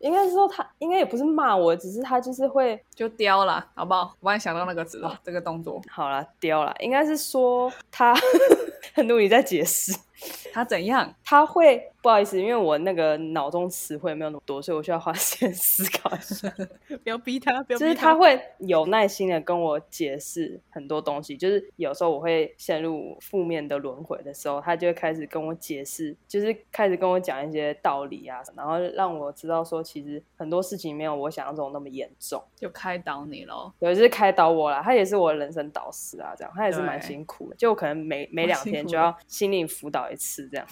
[0.00, 4.12] 应该是说他应该也不是骂我，只是他就是会就叼了，好不好？
[4.20, 6.74] 我突然想到那个词了，这个动作好了，叼了。
[6.80, 8.14] 应该是说他
[8.94, 9.94] 很努力在解释。
[10.52, 11.14] 他怎样？
[11.24, 16.52] 他会不好意思，因为我那个脑中词汇没有那么多，所以我需要花 时间思考一下。
[17.02, 17.78] 不要逼他，不要。
[17.78, 21.36] 就是他会有耐心的跟我解释很多东西。
[21.36, 33.72] 就是有时候我会陷入负面的轮回的时候，他就会开始跟我解释，就是开始跟我讲一些道理啊，然后让我知道说，其实很多事情没有我想象中那么严重，就开导你喽。
[33.78, 34.82] 对，就是开导我了。
[34.82, 37.56] 他也是我人生导师啊，这样他也是蛮辛苦的。
[37.56, 40.66] 就可能每每两天就要心灵辅导一次这样。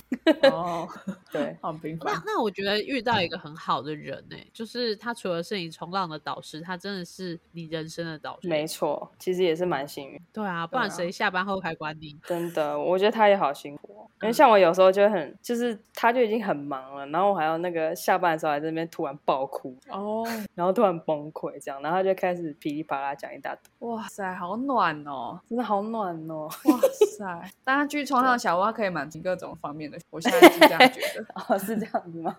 [0.53, 0.88] 哦，
[1.31, 2.12] 对，好平凡。
[2.14, 8.48] 那那我觉得遇到一个很好的人呢，就是他除了是你冲浪的导师，他真的是你人生的导师。
[8.48, 10.20] 没错，其实也是蛮幸运。
[10.33, 12.18] 对啊，不然谁下班后还管你？
[12.27, 14.09] 真的，我觉得他也好辛苦。
[14.20, 23.88] 因为像我有时候就很，就是他就已经很忙了，然后我还要那个下班的时候在这边突然爆哭哦，然后突然崩溃这样，然后就开始噼里啪啦讲一大堆。
[23.88, 26.48] 哇塞，好暖哦，真的好暖哦。
[26.64, 26.79] 哇
[27.16, 29.99] 塞，大家去冲浪小蛙可以满足各种方面的。
[30.09, 32.35] 我现在是这样觉得，哦，是这样子吗？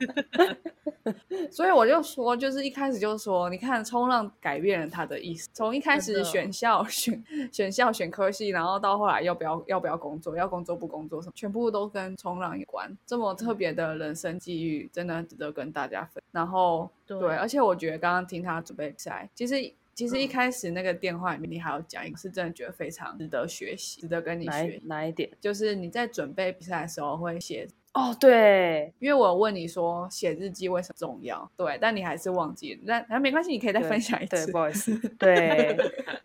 [1.52, 12.92] 所以我就说，就是一开始就说，你看冲浪改变了他的意思，从一开始选校、 选选校、选科系，然后到后来要不要要不要工作，要工作不工作什么，全部都跟冲浪有关。
[13.06, 16.24] 这么特别的人生际遇，真的值得跟大家分。
[16.32, 19.72] 然后对，而且我觉得刚刚听他准备比赛，其实。
[20.00, 24.80] 其实一开始那个电话里面，你还要讲一个，是真的觉得非常值得学习，值得跟你学。
[24.86, 25.30] 哪一点？
[25.42, 32.80] 就是你在准备比赛的时候会写哦，对，因为我问你说写日记为什么重要，对，但你还是忘记了。
[32.86, 34.46] 那那没关系，你可以再分享一次。
[34.46, 34.98] 对，不好意思。
[35.20, 35.78] 对，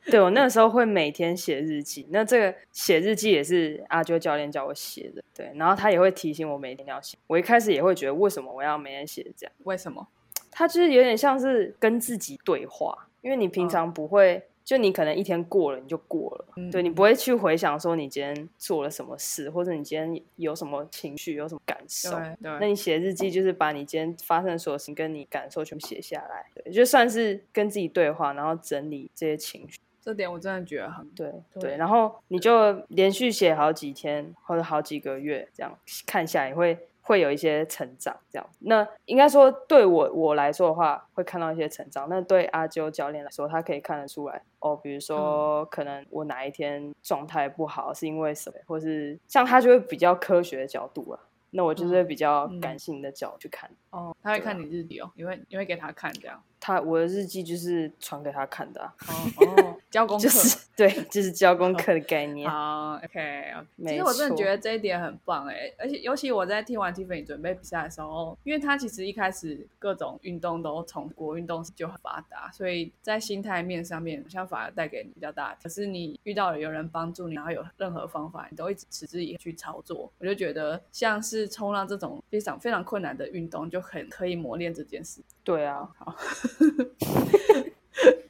[0.04, 5.24] 对我那个时候会每天写日记，那这个写日记也是阿啾教练教我写的。
[5.34, 7.18] 对，然后他也会提醒我每天要写。
[7.26, 9.52] 我一开始也会觉得，为什么我要每天写这样？
[9.64, 10.06] 为什么？
[10.52, 13.08] 他就是有点像是跟自己对话。
[13.24, 22.10] 因为你平常不会，就你可能一天过了你就过了，对你不会去回想说你今天做了什么事，或者你今天有什么情绪，有什么感受。
[22.38, 29.78] 那你写日记就是把你今天发生的所有事情跟你感受全部写下来，对，就算是跟自己对话，然后整理这些情绪。
[30.02, 31.78] 这点我真的觉得很对对。
[31.78, 36.78] 然后你就连续写好几天或者好几个月，这样看下来会。
[37.06, 38.50] 会有一些成长，这样。
[38.60, 42.08] 那应该说对我我来说的话，会看到一些成长。
[42.08, 44.74] 那对阿啾教练来说，他可以看得出来哦。
[44.74, 51.20] 比如说，可能我哪一天状态不好，是因为什么，或是像他就会比较科学的角度啊。
[51.56, 53.70] 那我就是比较感性的角度去看。
[53.90, 56.42] 哦，他会看你日历哦，你会你会给他看这样。
[56.64, 60.26] 他我的日记就是传给他看的哦哦，交功课
[60.74, 62.50] 对，就是交功课的概念。
[62.50, 63.52] 好，OK，
[63.86, 75.54] 其实我真的觉得这一点很棒哎，而且尤其我在听完 Tiffany 准备比赛的时候，因为他其实一开始各种运动都从国运动就很发达，所以在心态面上面，像反而带给你比较大。
[75.62, 85.20] 可是你遇到了有人帮助你，然后有任何方法，你都一直持之以恒去操作，我就觉得像是冲浪这种非常非常困难的运动，就很可以磨练这件事。
[85.44, 86.16] 对啊，好。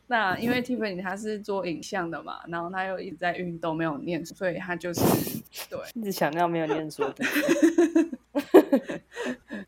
[0.06, 5.00] 那因为 Tiffany 他是做影像的嘛，然后他又一直在运动，没有念书，所以他就是
[5.70, 7.24] 对一直强调没有念书的。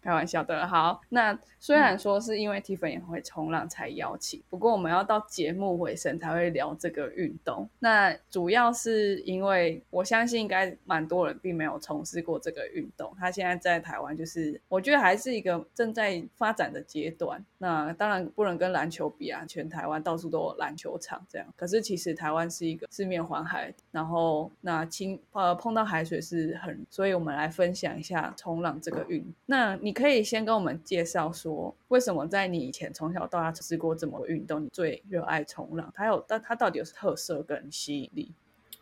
[0.02, 1.00] 开玩笑的，好。
[1.08, 7.68] 那虽然说是因为 Tiffany 会冲浪才邀请，不过我们要到节目尾声才会聊这个运动。
[7.78, 13.14] 那主要是因为我相信应该蛮多人并没有从事过这个运动。
[13.18, 17.44] 他现在在台湾，就是我觉得还是一个正在发展的阶段。
[17.58, 21.46] 那当然不能跟篮球比啊，全台湾到处都有篮球场这样。
[21.56, 29.24] 可是其实台湾是一个四面环海，然后那亲呃碰到海水是很，所以我们来分享一下冲浪这个运。
[29.46, 29.96] 那你。
[29.96, 35.90] 可以先跟我们介绍说，为什么在你以前从小到大尝试过这么多运动，你最热爱冲浪？
[35.96, 38.30] 它有，但它到底有特色跟吸引力？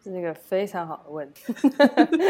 [0.02, 1.54] 是一个非常好的问题。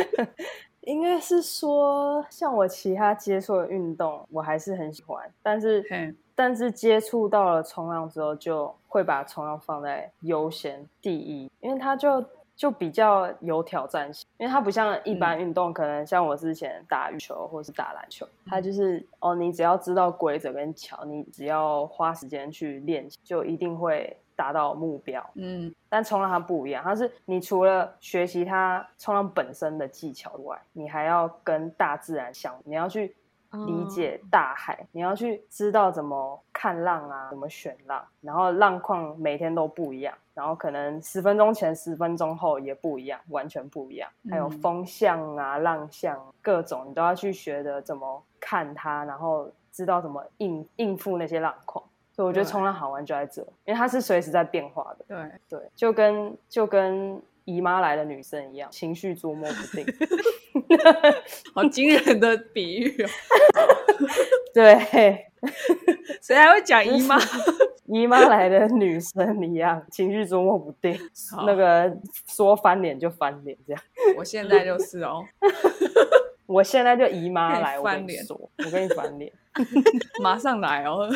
[0.85, 12.23] 应该是说，像我其他接触的运动，我还是很喜欢，但是，但是接触到了冲浪之后，就会把冲浪放在优先第一，因为它就。
[12.57, 25.25] 就比较有挑战性，因为它不像一般运动，可能像我之前打羽球或者是打篮球，它就是哦，你只要知道规则跟桥，你只要花时间去练习，就一定会达到目标。
[25.35, 33.17] 嗯，但冲浪它不一样，它是你除了学习它冲浪本身的技巧外，你还要跟大自然相，你要去
[33.67, 44.11] 理解大海，你要去知道怎么看浪啊，怎么选浪，然后浪况每天都不一样，然后可能十分钟前、十分钟后也不一样，完全不一样。
[44.31, 51.85] 还有风向啊、浪向各种，你都要去学的怎么看它，然后知道怎么应应付那些浪况。
[52.13, 55.05] 所以我觉得冲浪好玩就在这，因为它是随时在变化的。
[55.09, 59.85] 对对，就跟就跟姨妈来的女生一样，情绪捉摸不定。
[61.55, 63.09] 好惊人的比喻哦！
[64.55, 65.27] 对，
[66.23, 67.19] 谁还会讲姨妈？
[67.95, 70.99] 姨妈来的女生一样， 情绪捉摸不定，
[71.47, 73.81] 那个说翻脸就翻脸这样。
[74.19, 75.25] 我现在就是哦，
[76.47, 79.33] 我现在就姨妈来翻脸，我跟你翻脸，
[80.21, 81.09] 马上来哦。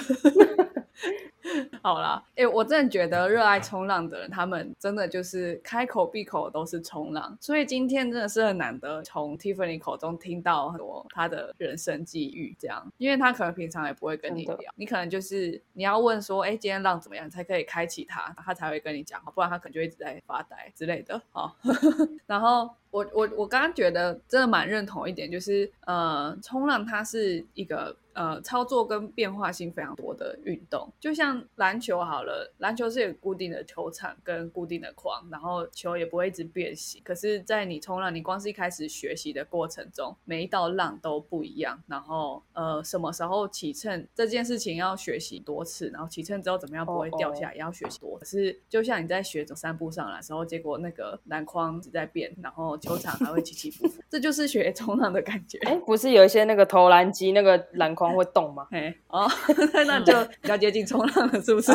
[1.82, 21.20] 好啦，哎，我真的觉得热爱冲浪的人，他们真的就是开口闭口都是冲浪，所以今天真的是很难得从 Tiffany 口中听到很多他的人生际遇，这样，因为他可能平常也不会跟你聊，你可能就是你要问说，哎，今天浪怎么样，才可以开启他，他才会跟你讲，不然他可能就一直在发呆之类的。
[21.30, 21.56] 好，
[22.26, 27.96] 然后我我我刚刚觉得真的蛮认同一点，就是呃，冲浪它是一个。
[28.14, 37.00] 呃，操作跟变化性非常多的运动，就像篮球好了，篮球是有固定的球场跟固定的框，然后球也不会一直变形。
[37.04, 41.80] 可是，在你冲浪，你光是一开始学习的过程中，每一道浪都不一样。
[41.86, 48.18] 然后，呃，什么时候起秤这件事情要学习多次，然后起秤之后怎么样不会掉下来，也要学习多。
[48.18, 55.56] 可是，就像你在学走三步上来的时候，结果那个篮筐一直在变，然后球场还会起起伏伏， 这就是学冲浪的感觉。
[55.58, 58.08] 哎，不是有一些那个投篮机那个篮筐。
[58.18, 58.66] 会动吗？
[58.72, 59.30] 哎哦，
[59.86, 61.72] 那就比较接近冲浪了，是不是？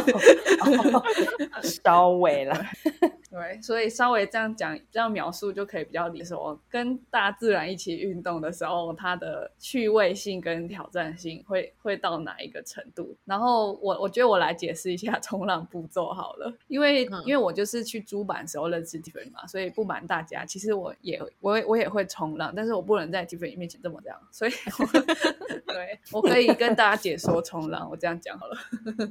[1.61, 2.55] 稍微了。
[3.29, 6.59] 对，所以稍微这样讲、这样描述就可以比较理所。
[6.69, 13.15] 跟大自然一起运动的时候，它的趣味性跟挑战性会会到哪一个程度？
[13.25, 24.85] 然后我我觉得我来解释一下冲浪步骤好了，因为因为我就是去租板时候认识 Tiffany 嘛，所以不瞒大家，其实我也我我也会冲浪，但是我不能在 Tiffany 面前这么这样，所以 我
[25.73, 27.89] 对我可以跟大家解说冲浪。
[27.89, 28.57] 我这样讲好了。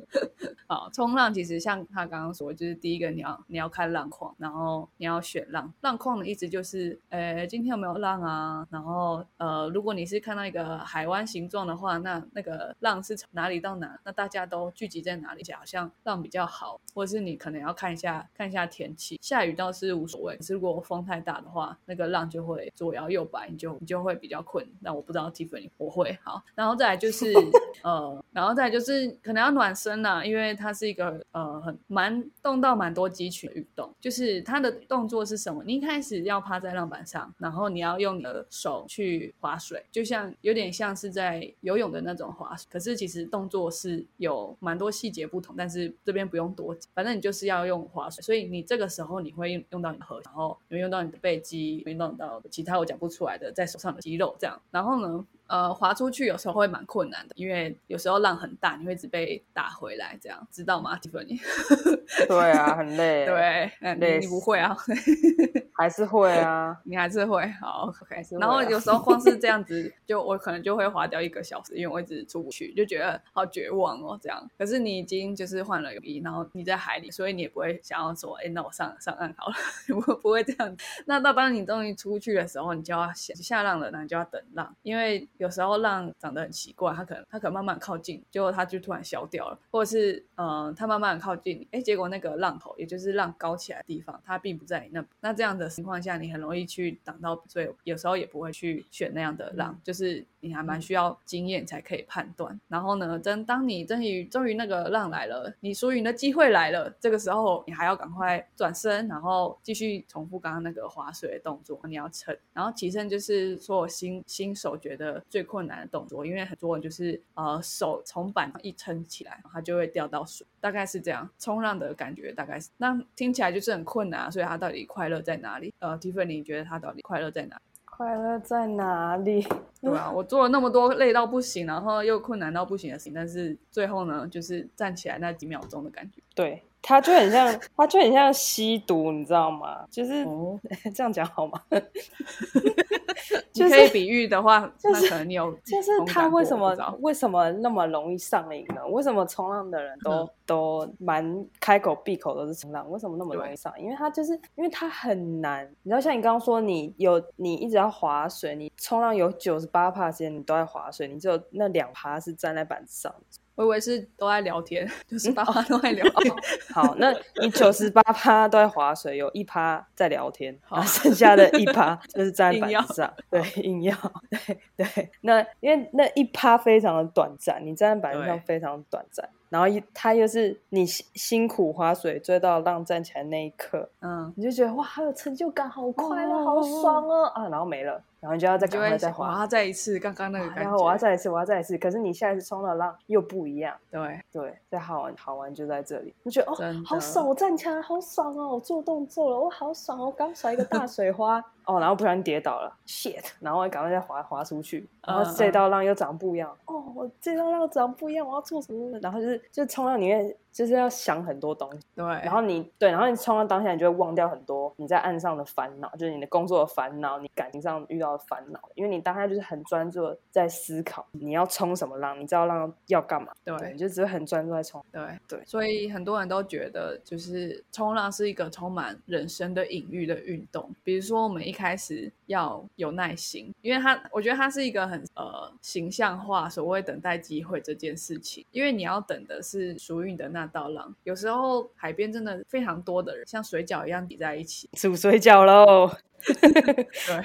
[0.69, 4.13] 好，冲浪其实像他刚刚说，就是第一个你要你要看浪。
[4.13, 8.67] 况，然后你要选浪浪况的意思就是，呃，今天有没有浪啊？
[8.71, 13.99] 然后，呃，如果你是看到一个海湾形状的话，那那个浪是从哪里到哪？
[14.05, 15.43] 那大家都聚集在哪里？
[15.53, 19.19] 好像浪比较好，或者是你可能要看一下看一下天气。
[19.23, 24.67] 下雨倒是无所谓，可是如果风太大的话，那个浪就会左摇右摆，你就你就会比较困。
[24.81, 27.33] 那我不知道 Tiffany 我会好，然后再来就是
[27.83, 33.93] 呃，然后再就是可能要暖身啦，因为它是一个呃很蛮动到蛮多肌群的运动。
[34.01, 35.63] 就是它的动作是什么？
[35.65, 42.67] 你一开始要趴在浪板上，然后你要用你的手去划水，就像有点像是在游泳的那种划水。
[42.71, 48.23] 可是其实动作是有蛮多细节不同，但是这边不用多讲，反正你就是要用划水。
[48.23, 54.61] 所以你这个时候你会用用到你的核，然后你会用到你的背肌，运动到其他我讲不出来的在手上的肌肉这样。
[54.71, 55.27] 然后呢？
[55.53, 61.39] 呃，滑出去有时候会蛮困难的，因为有时候浪很大，你会一直被打回来，这样知道吗，Tiffany？
[62.27, 63.27] 对啊，很累。
[63.27, 64.19] 对，累。
[64.19, 64.75] 你不会啊？
[65.77, 67.47] 还是会啊，你还是会。
[67.61, 68.23] 好，OK。
[68.41, 74.19] 然后有时候光是这样子，就我可能就会滑掉一个小时，因为我一直出不去，就觉得好绝望哦。
[74.23, 79.55] 这样，可是你已经就是换了泳衣，然后你在海里，所以你也不会想要说，哎，那我上上岸好了，
[80.01, 80.75] 不不会这样。
[81.05, 85.29] 那到当你终于出去的时候，你就要下下浪了，那你就要等浪，因为。
[85.43, 95.05] 有时候浪长得很奇怪，它可能它可能慢慢靠近，结果它就突然消掉了，或者是嗯，它慢慢靠近你，哎，结果那个浪头，也就是浪高起来的地方，它并不在那。
[95.21, 102.61] 那这样的情况下，你很容易去挡到，所以有时候也不会去选那样的浪，就是你还蛮需要经验才可以判断。
[102.69, 115.22] 然后呢，真当你终于终于那个浪来了，你属于的机会来了，这个时候你还要赶快转身，然后继续重复刚刚那个划水的动作，你要撑，然后起身就是说新新手觉得。
[115.29, 121.29] 最困难的动作，因为很多人就是呃手从板上一撑起来，它就会掉到水，大概是这样。
[121.39, 125.73] 冲浪的感觉大概是，那听起来就是很困难，所以他到底快乐在哪里？
[125.79, 127.61] 呃，Tiffany，你觉得他到底快乐在哪？
[127.85, 129.47] 快乐在哪里？
[129.81, 136.23] 对啊，我做了那么多累到不行，然后又困难到不行的事情，但是最后呢，就是站起来那几秒钟的感觉。
[136.35, 136.63] 对。
[136.85, 139.87] 他就很像，他就很像吸毒，你知道吗？
[139.89, 140.59] 就是哦
[140.93, 141.63] 这样讲好吗？
[143.55, 148.87] 你可以比喻的话， 那可能你有就是他为什么为什么那么容易上瘾呢？
[148.89, 152.91] 为什么冲浪的人都都蛮开口闭口都是冲浪？
[152.91, 153.85] 为什么那么容易上瘾？
[153.85, 155.69] 因为他就是因为他很难。
[155.83, 163.15] 你知道，像你刚刚说，你有你一直要划水，你冲浪有九十八趴时间你都在划水，你只有那两趴是站在板子上。
[163.63, 166.35] 我以为是都在聊天，九十八趴都在聊天。
[166.75, 173.15] 好，那你九十八趴都在划水，有一趴在聊天，然后剩下的一趴 就是站在板子上。
[173.31, 173.97] 对，硬要。
[174.29, 179.29] 对对，那因为那一趴非常的短暂，你站在板子上非常短暂。
[179.49, 187.47] 然后一，他又是你辛辛苦划水追到浪站起来那一刻，嗯，你就觉得哇，好有成就感，好快乐，好爽哦啊！
[187.51, 191.77] 然后没了，然后你就要再赶快再滑，我要，再一次刚刚那个感觉，然后我要再一次，我要再一次。
[191.77, 196.15] 可是你下一次冲的浪又不一样，对对，再好玩好玩就在这里。
[196.23, 201.43] 你觉得哦，好爽，我站起来好爽哦，我做动作了，我好爽哦，刚甩一个大水花。
[201.65, 203.25] 哦，然后不小心跌倒了，shit！
[203.39, 206.51] 然后我赶快再滑滑出去，然后这道浪又长不一样。
[206.65, 208.99] 哦，我这道浪长不一样，我要做什么？
[208.99, 210.35] 然后就是就冲浪里面。
[210.53, 225.03] 就是要想很多东西，对，然后你对，然后你冲到当下，你就会忘掉很多你在岸上的烦恼，就是你的工作的烦恼，你感情上遇到的烦恼，因为你当下就是很专注在思考你要冲什么浪，你知道浪要干嘛，对，你就只是很专注在冲，对。
[225.27, 240.53] 对，所以很多人都觉得就是冲浪是一个充满人生的隐喻的运动，比如说我们一开始要有耐心，因为它，我觉得它是一个很呃形象化所谓等待机会这件事情，因为你要等的是属于你的那。
[240.53, 240.95] 道浪。
[241.05, 244.69] 有时候海边真的非常多的人，像水饺一样挤在一起。
[244.75, 245.91] 煮水饺喽。
[246.23, 247.25] 对，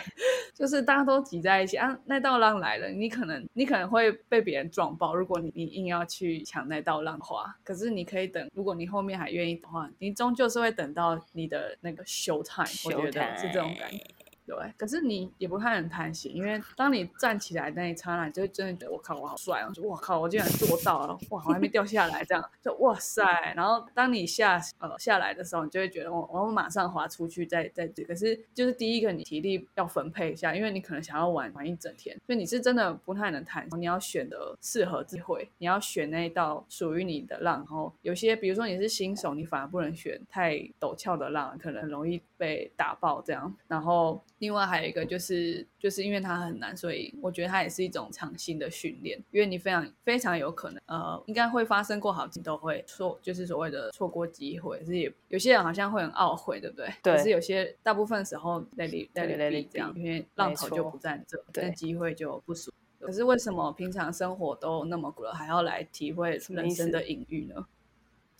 [0.57, 1.97] 就是大家都挤在一起啊。
[2.05, 5.13] 那道浪来了，你可能你可能会被别人撞爆。
[5.13, 8.49] 如果你你硬要去抢那道浪的话，可是你可以等。
[8.53, 12.67] 如果你后面还愿意的话，你终究是会等到你的那个 show time。
[12.85, 14.03] 我觉得是这种感觉。
[14.47, 19.69] 对，可是你也不太能贪心，因为当你站起来那一刹那，你就会真的觉得我靠，我好帅啊！
[19.83, 21.13] 我靠，我竟然做到了！
[21.31, 23.21] 哇，我还没掉下来，这样就哇塞！
[23.57, 33.81] 然后当你下呃下来的时候，你就会觉得我我马上滑出去再再这可是就是第一个你体力要分配一下，因为你可能想要玩玩一整天，所以你是真的不太能贪心。
[33.81, 37.57] 你要选的适合机会，你要选那一道属于你的浪。
[37.57, 43.53] 然后有些比如说你是新手，你反而不能选太陡峭的浪，可能容易被打爆这样。
[43.67, 44.23] 然后。
[44.39, 49.17] 另外还有一个就是，就是因为它很难，所以我觉得它也是一种长性的训练。
[49.31, 54.83] 因为你非常非常有可能，呃，应该会发生过好几都会错，就是所谓的错过机会。
[54.85, 56.93] 是也有些人好像会很懊悔，对不对？
[57.01, 57.15] 对。
[57.15, 62.71] 可是有些大部分时候在里在里这样，因为浪头就不在这，那机会就不熟。
[62.99, 67.65] 可是为什么平常生活都那么苦了，还要来体会人生的隐喻呢？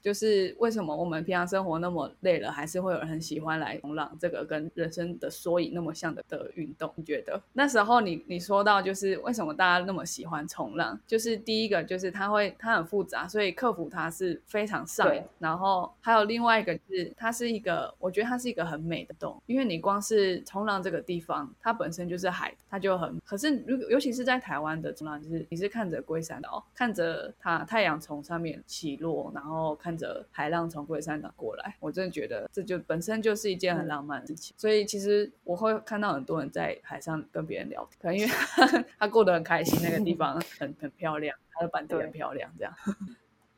[0.07, 4.09] 就是为什么我们平常生活那么累了，还是会有人很喜欢来冲浪？
[4.17, 10.97] 这个跟人生的缩影那么像的的运动，你觉得那时候你你说到就是为什么大家那么喜欢冲浪？
[11.05, 15.21] 就是第一个就是它会它很复杂，所以克服它是非常上瘾。
[15.39, 23.19] 然后还有另外一个是它是一个，我觉得它是一个很美的洞，因为你光是冲浪这个地方，它本身就是海，它就很。
[23.25, 29.96] 可是如尤其是在台湾的冲浪，就是你是看着龟山岛，看着它太阳从上面起落，然后看。
[29.97, 34.55] 着海浪从龟山岛过来，我真的觉得这就本身就是一件很浪漫的事情。
[34.57, 42.73] 所以其实我会看到很多人在海上跟别人聊天，可能因为 他过得很开心，那个地方很很漂亮，他的板凳很漂亮，这样。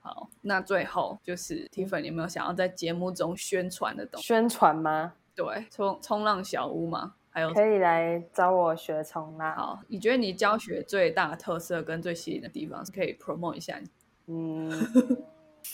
[0.02, 4.28] 好，那最后就是 Tiffany 有没有想要在节目中宣传的东西？
[4.28, 5.14] 宣传吗？
[5.36, 7.16] 对，冲冲浪小屋吗？
[7.32, 9.56] 还有可以来找我学冲浪。
[9.56, 13.80] 好，你觉得你教学最大的特色跟最吸引的地方是可以 promote 一下？
[14.28, 14.70] 嗯。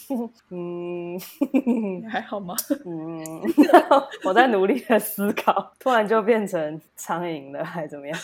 [0.49, 1.19] 嗯，
[2.09, 2.55] 还好吗？
[2.85, 3.41] 嗯，
[4.25, 8.17] 我在努力的思考，突然就变成苍蝇了，还怎么样？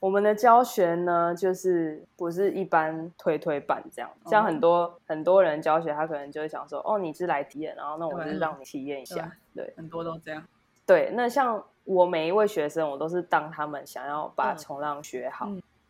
[0.00, 10.44] 我们的教学呢，就是不是一般推推板这样，像很多很多人教学，他可能就会想说，哦，你是来体验，然后那我就让你体验一下，对，很多都这样。
[10.84, 15.48] 对，那像我每一位学生，我都是当他们想要把冲浪学好，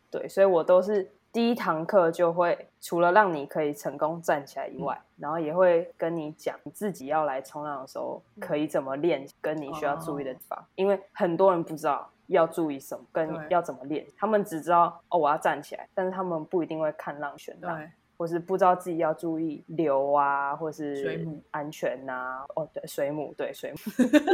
[0.09, 1.11] 对，所以我都是。
[1.35, 10.57] 第一堂课就会除了让你可以成功站起来以外，然后也会跟你讲你自己要来冲浪的时候可以怎么练，跟你需要注意的地方。
[10.75, 17.77] 因为很多人不知道要注意什么，跟要怎么练，他们只知道哦我要站起来，但是他们不一定会看浪选浪。
[18.17, 22.45] 或是不知道自己要注意流啊，或是水母安全呐？
[22.55, 23.77] 哦，对，水母，对水母，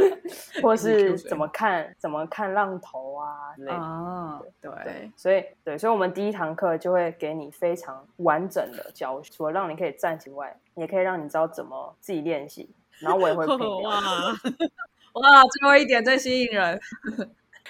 [0.62, 4.82] 或是怎么看怎么看浪头啊之类的。
[4.84, 12.70] 对，所以对，所以我们第一堂课就会给你非常完整的教学，除了让你可以站起来，也可以让你知道怎么自己练习。
[13.00, 13.44] 然后我也会
[13.82, 14.00] 哇
[15.14, 16.80] 哇，最后一点最吸引人。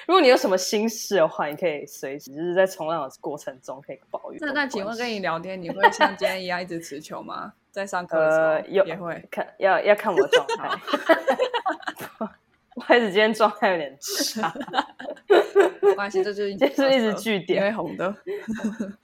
[0.06, 4.38] 如果你有什么心事的话，你可以随时就是在冲浪的过程中可以抱怨。
[4.40, 7.52] 那那请问跟你聊天，你会像今天一样一直持球吗？
[7.70, 9.28] 在上课的时呃，也会。
[9.30, 10.68] 看要要看我的状态。
[12.74, 14.52] 不好意思，今天状态有点差，
[15.82, 17.62] 没关系，这就是这是一直据你点。
[17.62, 18.14] 会红的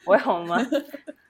[0.05, 0.59] 我会红吗？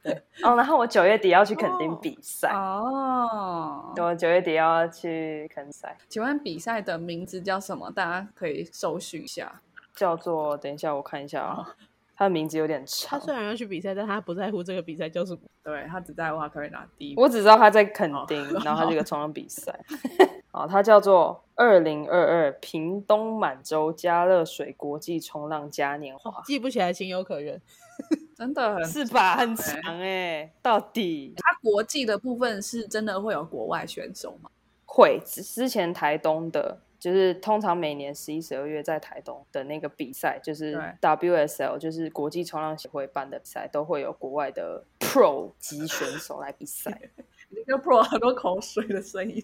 [0.03, 0.12] 对，
[0.43, 3.93] 哦，然后我九月底要去垦丁比赛，哦。
[3.97, 7.91] 我九月底要去垦丁赛，请问比赛的名字叫什么？
[7.91, 9.61] 大家可以搜寻一下。
[9.97, 11.74] 叫做等一下我看一下啊，
[12.14, 15.41] 他的名字有点长，他虽然要去比赛，但他不在乎这个比赛叫什么。
[15.64, 17.14] 对他只在乎他可以拿第一。
[17.16, 19.76] 我只知道他在垦丁， 然后他这个冲浪比赛，
[20.59, 27.62] 好，它叫做二零二二屏东满洲加热水国际冲浪嘉年华，记不起来情有可原。
[28.36, 29.36] 真的很，是吧？
[29.36, 34.50] 很长哎、到底它国际的部分是真的会有国外选手吗？
[34.84, 47.00] 会之之前台东的，就是通常每年十一、十二月在台东的那个比赛，就是 WSL，就是国际冲浪协会办的比赛，都会有国外的 Pro 级选手来比赛。
[47.51, 49.42] 你个 Pro 很多口水的声音。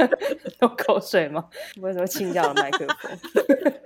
[0.62, 1.48] 有口水吗？
[1.80, 3.18] 为什么清掉了麦克风？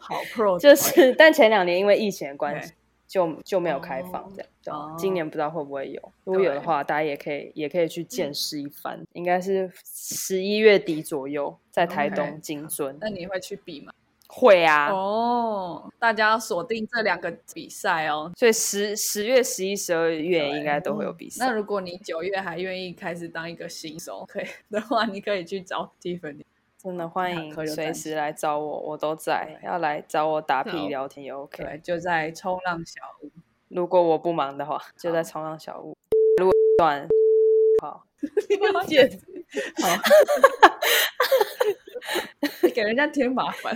[0.00, 2.72] 好 Pro 就是，但前两年因为疫情的关系，
[3.06, 4.94] 就就没有开放这样。
[4.98, 9.04] 今年不知道会不会有，如果有的话，大家也可以也可以去见识一番。
[9.12, 13.92] 应该是十一月底左右，在台东金尊那你会去比吗？
[14.28, 14.90] 会啊。
[14.90, 18.32] 哦，大家要锁定这两个比赛哦。
[18.36, 21.46] 所以十十月、十一、十二月应该都会有比赛。
[21.46, 26.44] 那如果你九月还愿意开始当一个新手，可以的话，你可以去找 Tiffany。
[26.78, 29.58] 真的欢迎随时来找我，我都在。
[29.64, 31.64] 要来找我打屁聊天也 OK。
[31.64, 33.30] 对，就在冲浪小屋。
[33.68, 35.96] 如果我不忙的话，就在冲浪小屋。
[36.38, 37.08] 如果断，
[37.82, 38.06] 好，
[38.86, 39.10] 见
[39.82, 39.88] 好，
[41.66, 41.85] 你
[42.74, 43.74] 给人家添麻烦。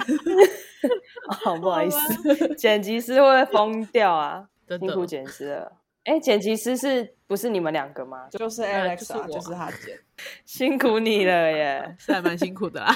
[1.42, 4.46] 好 不好意思，剪辑师会不会疯掉啊？
[4.68, 5.72] 辛苦剪辑师了。
[6.04, 8.26] 哎，剪辑师是不是你们两个吗？
[8.30, 9.98] 就是呃 Alex 就是啊，就是他剪。
[10.44, 11.96] 辛苦你了耶！
[11.98, 12.94] 是还蛮辛苦的啦。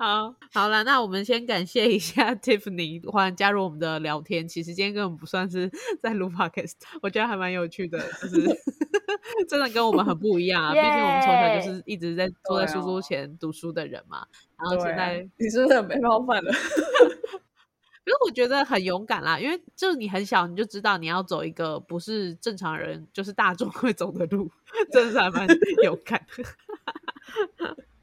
[0.00, 4.48] 好，好了，那我们先感谢一下 Tiffany 欢迎加入我们的聊天。
[4.48, 5.70] 其实今天根本不算是
[6.00, 6.72] 在录 podcast，
[7.02, 8.48] 我觉得还蛮有趣的，就是
[9.46, 10.72] 真的跟我们很不一样啊。
[10.72, 14.26] 毕竟我们从小就是一直在坐在书桌前读书的人嘛，
[14.56, 16.50] 然后现在你是不是很被冒犯了？
[16.50, 24.50] 可是我觉得很勇敢啦，因为就是你很小你就知道你要走一个不是正常人，就是大众会走的路，
[24.90, 25.46] 真的是还蛮
[25.84, 26.26] 勇敢。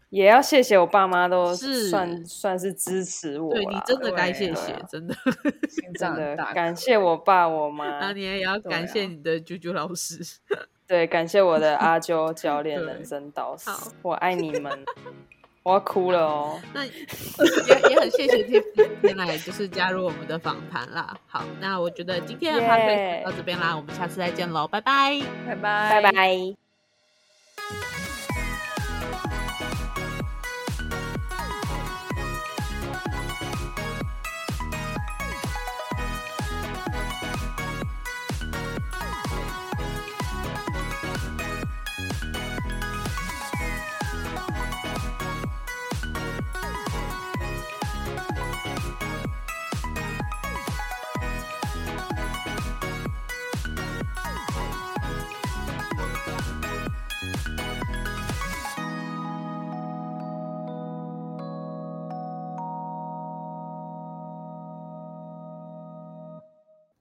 [0.10, 3.62] 也要谢谢我爸妈，都是算算是支持我啦。
[3.62, 5.14] 对你真的该谢对谢啊，真的。
[5.70, 6.53] 心 真的大。
[6.53, 10.20] 感谢我爸我妈，你也要感谢啊你的啾啾老师。
[10.88, 14.72] 对，感谢我的阿啾 教练、人生导师好，我爱你们。
[15.64, 16.58] 我要哭了哦。
[16.74, 16.91] 那也
[17.89, 21.14] 也很谢谢 Tiff 今天来就是加入我们的访谈啦。
[21.28, 25.20] 好，那我觉得今天的 p o d c a 到这边啦，我们下次再见喽，拜拜。
[25.45, 28.07] 拜拜，拜拜。